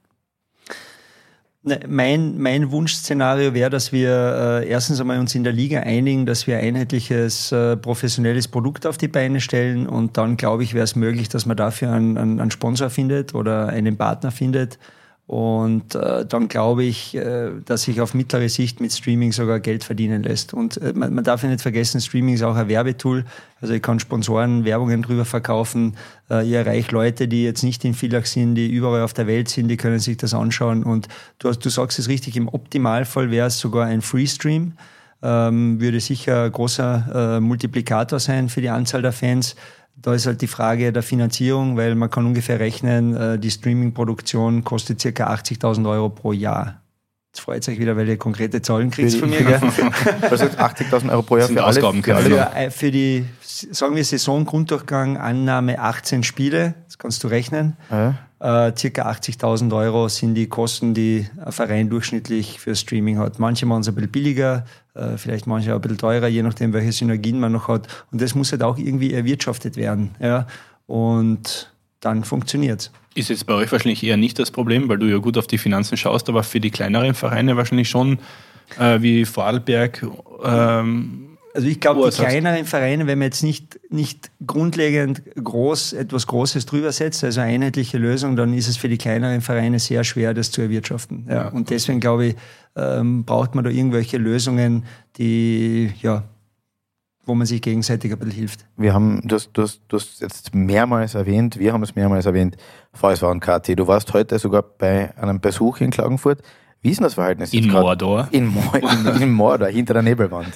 [1.68, 6.26] Ne, Mein, mein Wunschszenario wäre, dass wir äh, erstens einmal uns in der Liga einigen,
[6.26, 10.74] dass wir ein einheitliches, äh, professionelles Produkt auf die Beine stellen und dann, glaube ich,
[10.74, 14.80] wäre es möglich, dass man dafür einen, einen, einen Sponsor findet oder einen Partner findet.
[15.28, 19.84] Und äh, dann glaube ich, äh, dass sich auf mittlere Sicht mit Streaming sogar Geld
[19.84, 20.54] verdienen lässt.
[20.54, 23.26] Und äh, man, man darf ja nicht vergessen, Streaming ist auch ein Werbetool.
[23.60, 25.98] Also ich kann Sponsoren Werbungen drüber verkaufen.
[26.30, 29.50] Äh, ich erreiche Leute, die jetzt nicht in Villach sind, die überall auf der Welt
[29.50, 30.84] sind, die können sich das anschauen.
[30.84, 31.10] Und
[31.40, 34.78] du, hast, du sagst es richtig, im Optimalfall wäre es sogar ein Freestream.
[35.22, 39.58] Ähm, würde sicher ein großer äh, Multiplikator sein für die Anzahl der Fans.
[40.00, 44.64] Da ist halt die Frage der Finanzierung, weil man kann ungefähr rechnen, äh, die Streaming-Produktion
[44.64, 46.82] kostet circa 80.000 Euro pro Jahr.
[47.34, 49.44] Jetzt freut euch wieder, weil ihr konkrete Zahlen kriegt von mir.
[49.44, 49.60] Gell?
[49.62, 51.78] Heißt 80.000 Euro pro Jahr Sind für alle?
[51.78, 52.22] Ausgaben, alle?
[52.24, 57.78] Für, äh, für die, sagen wir, Saisongrunddurchgang, Annahme 18 Spiele, das kannst du rechnen.
[57.92, 58.16] Ja.
[58.40, 63.40] Äh, circa 80.000 Euro sind die Kosten, die ein Verein durchschnittlich für Streaming hat.
[63.40, 64.66] Manche machen es ein bisschen billiger,
[64.98, 67.88] äh, vielleicht manche auch ein bisschen teurer, je nachdem, welche Synergien man noch hat.
[68.12, 70.16] Und das muss halt auch irgendwie erwirtschaftet werden.
[70.20, 70.48] Ja?
[70.86, 72.92] Und dann funktioniert's.
[73.16, 75.58] Ist jetzt bei euch wahrscheinlich eher nicht das Problem, weil du ja gut auf die
[75.58, 78.20] Finanzen schaust, aber für die kleineren Vereine wahrscheinlich schon,
[78.80, 80.06] äh, wie Vorarlberg,
[80.44, 81.27] ähm,
[81.58, 86.28] Also ich glaube, die er kleineren Vereine, wenn man jetzt nicht, nicht grundlegend groß etwas
[86.28, 90.04] Großes drüber setzt, also eine einheitliche Lösung, dann ist es für die kleineren Vereine sehr
[90.04, 91.26] schwer, das zu erwirtschaften.
[91.28, 91.36] Ja.
[91.36, 91.48] Ja.
[91.48, 92.36] Und deswegen glaube ich,
[92.76, 94.86] ähm, braucht man da irgendwelche Lösungen,
[95.18, 96.26] die, ja,
[97.26, 98.66] wo man sich gegenseitig ein bisschen hilft.
[98.78, 102.28] Wir haben, du hast, du, hast, du hast jetzt mehrmals erwähnt, wir haben es mehrmals
[102.28, 102.56] erwähnt,
[102.94, 103.80] VSV und KT.
[103.80, 106.44] Du warst heute sogar bei einem Besuch in Klagenfurt.
[106.82, 107.54] Wie ist denn das Verhältnis?
[107.54, 107.70] in?
[107.70, 108.28] Mordor.
[108.32, 110.54] In, Mo in, in Mordor, hinter der Nebelwand.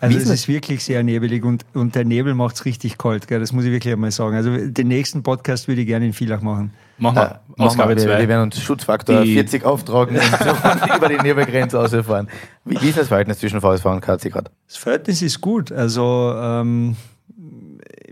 [0.00, 3.40] Also es ist wirklich sehr nebelig und, und der Nebel macht es richtig kalt, gell?
[3.40, 4.36] das muss ich wirklich einmal sagen.
[4.36, 6.72] Also den nächsten Podcast würde ich gerne in Villach machen.
[6.98, 7.40] Machen wir.
[7.58, 10.16] Äh, Ausgabe wir, wir, werden uns Schutzfaktor die 40 auftragen
[10.82, 12.28] und über die Nebelgrenze ausfahren.
[12.64, 14.50] Wie, wie ist das Verhältnis zwischen VSV und KC gerade?
[14.66, 15.72] Das Verhältnis ist gut.
[15.72, 16.96] Also ähm,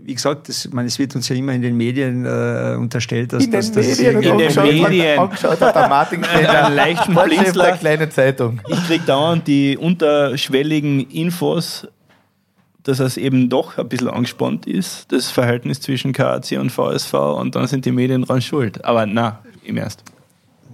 [0.07, 3.43] wie gesagt, das, meine, es wird uns ja immer in den Medien äh, unterstellt, dass
[3.43, 7.73] in das, den das Medien, in den Medien angeschaut hat der Martin einen leichten Blinzler,
[7.73, 8.61] kleine Zeitung.
[8.69, 11.89] Ich krieg dauernd die unterschwelligen Infos,
[12.83, 17.57] dass es eben doch ein bisschen angespannt ist, das Verhältnis zwischen KAC und VSV und
[17.57, 18.85] dann sind die Medien dran schuld.
[18.85, 20.05] Aber na, im Ernst.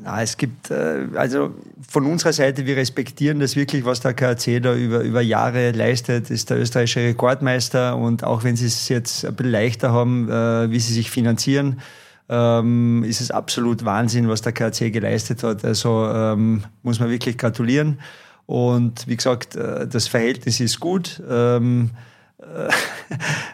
[0.04, 1.51] Na, es gibt, äh, also
[1.88, 6.30] von unserer Seite, wir respektieren das wirklich, was der KAC da über, über Jahre leistet,
[6.30, 10.70] ist der österreichische Rekordmeister und auch wenn sie es jetzt ein bisschen leichter haben, äh,
[10.70, 11.80] wie sie sich finanzieren,
[12.28, 15.64] ähm, ist es absolut Wahnsinn, was der KAC geleistet hat.
[15.64, 17.99] Also ähm, muss man wirklich gratulieren.
[18.45, 21.22] Und wie gesagt, äh, das Verhältnis ist gut.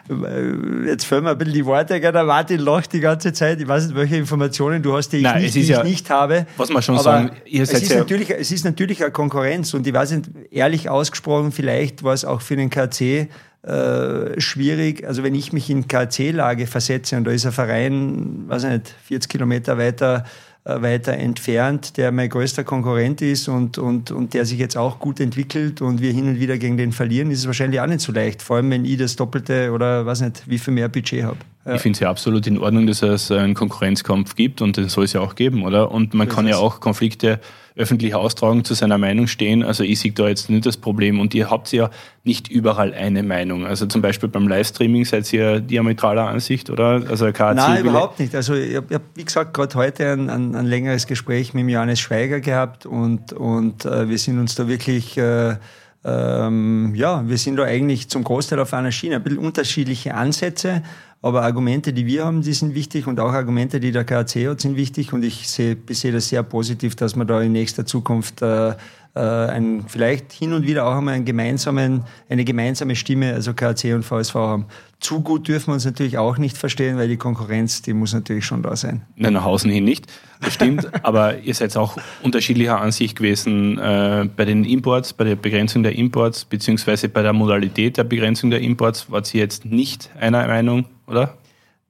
[0.08, 3.60] Äh, jetzt fällt mir ein bisschen die Worte, der Martin lacht die ganze Zeit.
[3.60, 6.10] Ich weiß nicht, welche Informationen du hast, die ich, Nein, nicht, die ja, ich nicht
[6.10, 6.46] habe.
[6.56, 9.94] Was man schon Aber sagen, es, ist natürlich, es ist natürlich eine Konkurrenz und ich
[9.94, 13.28] weiß nicht, ehrlich ausgesprochen, vielleicht war es auch für den KC
[13.62, 15.06] äh, schwierig.
[15.06, 19.30] Also wenn ich mich in KC-Lage versetze und da ist ein Verein, weiß nicht, 40
[19.30, 20.24] Kilometer weiter
[20.64, 25.20] weiter entfernt, der mein größter Konkurrent ist und, und, und der sich jetzt auch gut
[25.20, 28.12] entwickelt und wir hin und wieder gegen den verlieren, ist es wahrscheinlich auch nicht so
[28.12, 28.42] leicht.
[28.42, 31.38] Vor allem, wenn ich das Doppelte oder weiß nicht, wie viel mehr Budget habe.
[31.64, 31.74] Ja.
[31.74, 35.04] Ich finde es ja absolut in Ordnung, dass es einen Konkurrenzkampf gibt und den soll
[35.04, 35.90] es ja auch geben, oder?
[35.90, 37.38] Und man das kann ja auch Konflikte
[37.76, 39.62] öffentlich austragen, zu seiner Meinung stehen.
[39.62, 41.20] Also ich sehe da jetzt nicht das Problem.
[41.20, 41.90] Und ihr habt ja
[42.24, 43.66] nicht überall eine Meinung.
[43.66, 47.02] Also zum Beispiel beim Livestreaming seid ihr diametraler Ansicht, oder?
[47.08, 48.34] Also KAC Nein, überhaupt nicht.
[48.34, 52.00] Also ich habe, hab, wie gesagt, gerade heute ein, ein, ein, längeres Gespräch mit Johannes
[52.00, 55.16] Schweiger gehabt und, und äh, wir sind uns da wirklich...
[55.16, 55.56] Äh,
[56.02, 59.16] ähm, ja, wir sind da eigentlich zum Großteil auf einer Schiene.
[59.16, 60.82] Ein bisschen unterschiedliche Ansätze,
[61.22, 64.60] aber Argumente, die wir haben, die sind wichtig und auch Argumente, die der KAC hat,
[64.60, 65.12] sind wichtig.
[65.12, 68.74] Und ich sehe, sehe das sehr positiv, dass wir da in nächster Zukunft äh,
[69.14, 73.94] äh, ein, vielleicht hin und wieder auch einmal einen gemeinsamen, eine gemeinsame Stimme, also KAC
[73.94, 74.66] und VSV haben.
[75.00, 78.44] Zu gut dürfen wir uns natürlich auch nicht verstehen, weil die Konkurrenz, die muss natürlich
[78.44, 79.02] schon da sein.
[79.16, 80.06] Nein, nach außen hin nicht,
[80.40, 80.88] das stimmt.
[81.04, 85.96] aber ihr seid auch unterschiedlicher Ansicht gewesen äh, bei den Imports, bei der Begrenzung der
[85.96, 89.10] Imports, beziehungsweise bei der Modalität der Begrenzung der Imports.
[89.10, 91.38] Wart ihr jetzt nicht einer Meinung, oder?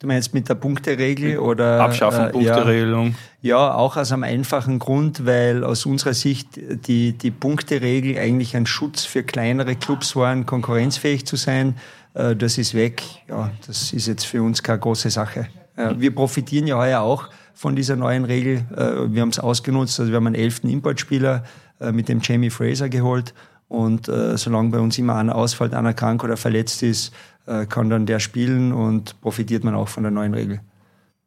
[0.01, 1.78] Du meinst mit der Punkteregel oder?
[1.82, 3.14] Abschaffung, äh, Punkteregelung.
[3.42, 8.57] Ja, ja, auch aus einem einfachen Grund, weil aus unserer Sicht die, die Punkteregel eigentlich
[8.57, 11.74] ein Schutz für kleinere Clubs war, konkurrenzfähig zu sein.
[12.14, 13.03] Äh, das ist weg.
[13.28, 15.48] Ja, das ist jetzt für uns keine große Sache.
[15.76, 18.64] Äh, wir profitieren ja heuer auch von dieser neuen Regel.
[18.74, 20.01] Äh, wir haben es ausgenutzt.
[20.01, 21.44] Also wir haben einen elften Importspieler
[21.92, 23.32] mit dem Jamie Fraser geholt.
[23.68, 27.11] Und solange bei uns immer einer ausfällt, einer krank oder verletzt ist,
[27.51, 30.61] äh, kann dann der spielen und profitiert man auch von der neuen Regel.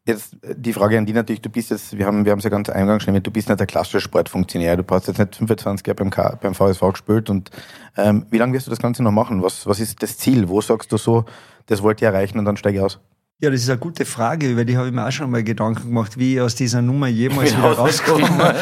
[0.06, 2.46] Jetzt äh, die Frage an die natürlich, du bist jetzt, wir haben wir haben es
[2.46, 5.86] ja ganz eingangs schon du bist nicht der klassische Sportfunktionär, du hast jetzt nicht 25
[5.86, 7.52] Jahre beim, K, beim VSV gespielt und
[7.98, 9.44] ähm, wie lange wirst du das Ganze noch machen?
[9.44, 10.50] Was, was ist das Ziel?
[10.50, 11.26] Wo sagst du so,
[11.68, 13.00] das wollt ihr erreichen und dann steige ich aus?
[13.40, 15.88] Ja, das ist eine gute Frage, über die habe ich mir auch schon mal Gedanken
[15.88, 18.26] gemacht, wie ich aus dieser Nummer jemals wieder rauskomme.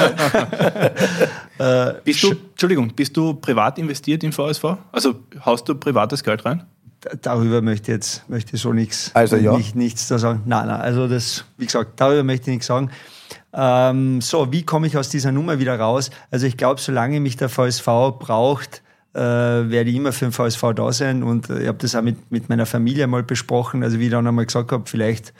[1.59, 4.65] äh, bist du, Entschuldigung, bist du privat investiert im VSV?
[4.91, 6.65] Also haust du privates Geld rein?
[7.21, 9.55] Darüber möchte ich jetzt möchte ich so nichts, also, ja.
[9.55, 10.43] nicht, nichts da sagen.
[10.45, 12.91] Nein, nein, also das, wie gesagt, darüber möchte ich nichts sagen.
[13.53, 16.09] Ähm, so, wie komme ich aus dieser Nummer wieder raus?
[16.29, 17.85] Also ich glaube, solange mich der VSV
[18.19, 18.81] braucht,
[19.13, 21.23] äh, werde ich immer für den VSV da sein.
[21.23, 23.83] Und äh, ich habe das auch mit, mit meiner Familie mal besprochen.
[23.83, 25.33] Also wie ich dann einmal gesagt habe, vielleicht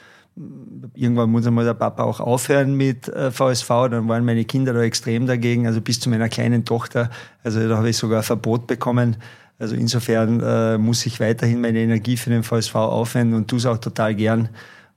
[0.94, 3.68] irgendwann muss einmal der Papa auch aufhören mit äh, VSV.
[3.90, 7.10] Dann waren meine Kinder da extrem dagegen, also bis zu meiner kleinen Tochter.
[7.44, 9.16] Also da habe ich sogar ein Verbot bekommen.
[9.62, 13.66] Also insofern äh, muss ich weiterhin meine Energie für den VSV aufwenden und tue es
[13.66, 14.48] auch total gern.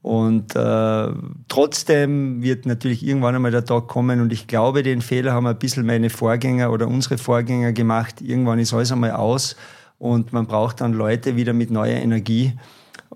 [0.01, 1.07] Und äh,
[1.47, 5.59] trotzdem wird natürlich irgendwann einmal der Tag kommen und ich glaube, den Fehler haben ein
[5.59, 8.21] bisschen meine Vorgänger oder unsere Vorgänger gemacht.
[8.21, 9.55] Irgendwann ist alles einmal aus
[9.99, 12.53] und man braucht dann Leute wieder mit neuer Energie,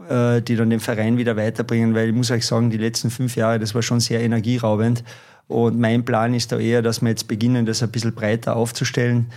[0.08, 3.36] äh, die dann den Verein wieder weiterbringen, weil ich muss euch sagen, die letzten fünf
[3.36, 5.04] Jahre, das war schon sehr energieraubend.
[5.48, 9.32] Und mein Plan ist da eher, dass wir jetzt beginnen, das ein bisschen breiter aufzustellen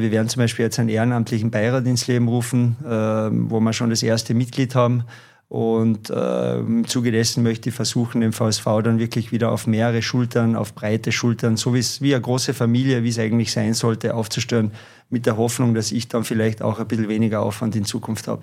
[0.00, 3.90] wir werden zum Beispiel jetzt einen ehrenamtlichen Beirat ins Leben rufen, ähm, wo wir schon
[3.90, 5.04] das erste Mitglied haben.
[5.48, 10.02] Und äh, im Zuge dessen möchte ich versuchen, den VSV dann wirklich wieder auf mehrere
[10.02, 14.72] Schultern, auf breite Schultern, so wie eine große Familie, wie es eigentlich sein sollte, aufzustellen,
[15.10, 18.42] mit der Hoffnung, dass ich dann vielleicht auch ein bisschen weniger Aufwand in Zukunft habe.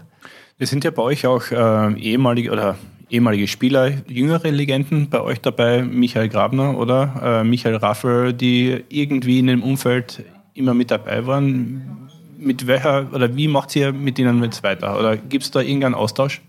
[0.57, 2.77] Es sind ja bei euch auch äh, ehemalige oder
[3.09, 9.39] ehemalige Spieler, jüngere Legenden bei euch dabei, Michael Grabner oder äh, Michael Raffel, die irgendwie
[9.39, 10.23] in dem Umfeld
[10.53, 12.09] immer mit dabei waren.
[12.37, 14.97] mit welcher oder wie macht ihr mit ihnen jetzt weiter?
[14.97, 16.41] Oder gibt es da irgendeinen Austausch?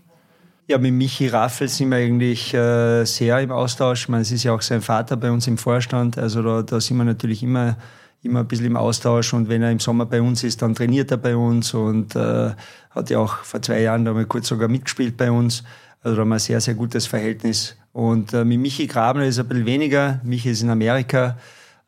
[0.67, 4.03] Ja, mit Michi Raffel sind wir eigentlich äh, sehr im Austausch.
[4.03, 6.17] Ich meine, es ist ja auch sein Vater bei uns im Vorstand.
[6.17, 7.77] Also da, da sind wir natürlich immer,
[8.21, 9.33] immer ein bisschen im Austausch.
[9.33, 12.51] Und wenn er im Sommer bei uns ist, dann trainiert er bei uns und äh,
[12.91, 15.63] hat ja auch vor zwei Jahren da mal kurz sogar mitgespielt bei uns.
[16.01, 17.75] Also da haben wir ein sehr, sehr gutes Verhältnis.
[17.91, 20.21] Und äh, mit Michi Grabner ist ein bisschen weniger.
[20.23, 21.37] Michi ist in Amerika,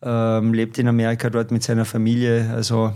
[0.02, 2.52] ähm, lebt in Amerika dort mit seiner Familie.
[2.54, 2.93] Also,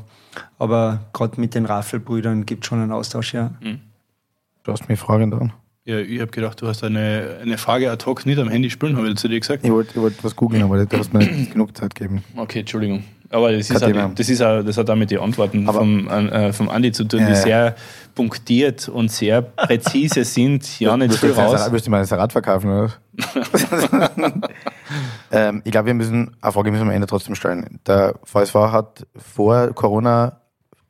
[0.57, 3.51] aber gerade mit den Raffelbrüdern gibt es schon einen Austausch, ja.
[3.61, 3.79] Mhm.
[4.63, 5.53] Du hast mich Fragen dran.
[5.85, 8.95] Ja, ich habe gedacht, du hast eine, eine Frage ad hoc nicht am Handy spielen,
[8.97, 9.63] habe ich zu dir gesagt.
[9.63, 12.23] Ich wollte wollt was googeln, aber du hast mir nicht genug Zeit gegeben.
[12.35, 13.03] Okay, Entschuldigung.
[13.31, 16.07] Aber das, ist auch, das, ist auch, das hat auch mit den Antworten aber vom,
[16.07, 17.75] äh, vom Andi zu tun, die sehr
[18.15, 20.79] punktiert und sehr präzise sind.
[20.79, 21.71] Ja, nicht viel raus.
[21.71, 22.93] Willst du mal das Rad verkaufen, oder?
[25.31, 27.79] ähm, ich glaube, wir müssen, eine Frage müssen wir am Ende trotzdem stellen.
[27.85, 30.41] Der VSV hat vor Corona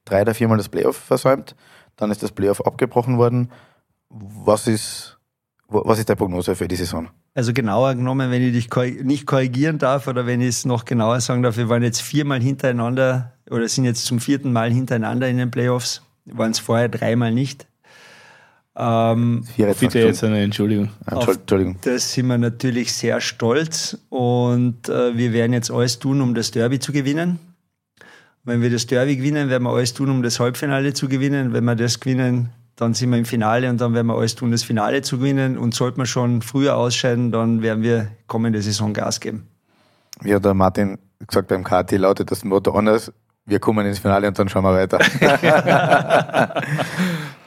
[0.06, 1.56] drei oder viermal das Playoff versäumt.
[1.98, 3.52] Dann ist das Playoff abgebrochen worden.
[4.10, 5.19] Was ist,
[5.70, 7.10] was ist der Prognose für die Saison?
[7.36, 11.22] Also genauer genommen, wenn ich dich nicht korrigieren darf oder wenn ich es noch genauer
[11.22, 15.38] sagen darf, wir waren jetzt viermal hintereinander oder sind jetzt zum vierten Mal hintereinander in
[15.38, 16.02] den Playoffs.
[16.26, 17.68] Waren es vorher dreimal nicht.
[18.76, 20.90] Ähm, Bitte jetzt eine Entschuldigung.
[21.06, 21.78] Entschuldigung.
[21.82, 26.52] Das sind wir natürlich sehr stolz und äh, wir werden jetzt alles tun, um das
[26.52, 27.40] Derby zu gewinnen.
[28.44, 31.52] Wenn wir das Derby gewinnen, werden wir alles tun, um das Halbfinale zu gewinnen.
[31.52, 32.50] Wenn wir das gewinnen,
[32.80, 35.58] dann sind wir im Finale und dann werden wir alles tun, das Finale zu gewinnen.
[35.58, 39.48] Und sollte man schon früher ausscheiden, dann werden wir kommende Saison Gas geben.
[40.22, 43.12] Wie hat der Martin gesagt beim KT, lautet das Motto anders,
[43.46, 45.00] wir kommen ins Finale und dann schauen wir weiter.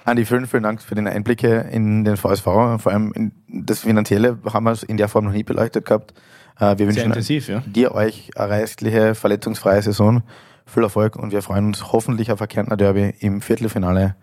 [0.05, 2.45] Andi, vielen, vielen Dank für den Einblicke in den VSV.
[2.45, 6.13] Vor allem in das Finanzielle haben wir es in der Form noch nie beleuchtet gehabt.
[6.59, 7.63] Äh, wir wünschen intensiv, ja.
[7.65, 10.23] dir, euch eine restliche, verletzungsfreie Saison.
[10.67, 14.17] Viel Erfolg und wir freuen uns hoffentlich auf ein Kärntner Derby im Viertelfinale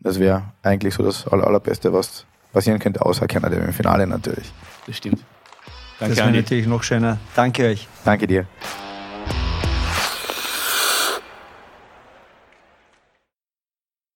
[0.00, 4.52] das wäre eigentlich so das aller, allerbeste, was passieren könnte, außer Kanada im Finale natürlich.
[4.86, 5.22] Das stimmt.
[5.98, 7.18] Danke, das wäre natürlich noch schöner.
[7.34, 7.88] Danke euch.
[8.04, 8.46] Danke dir.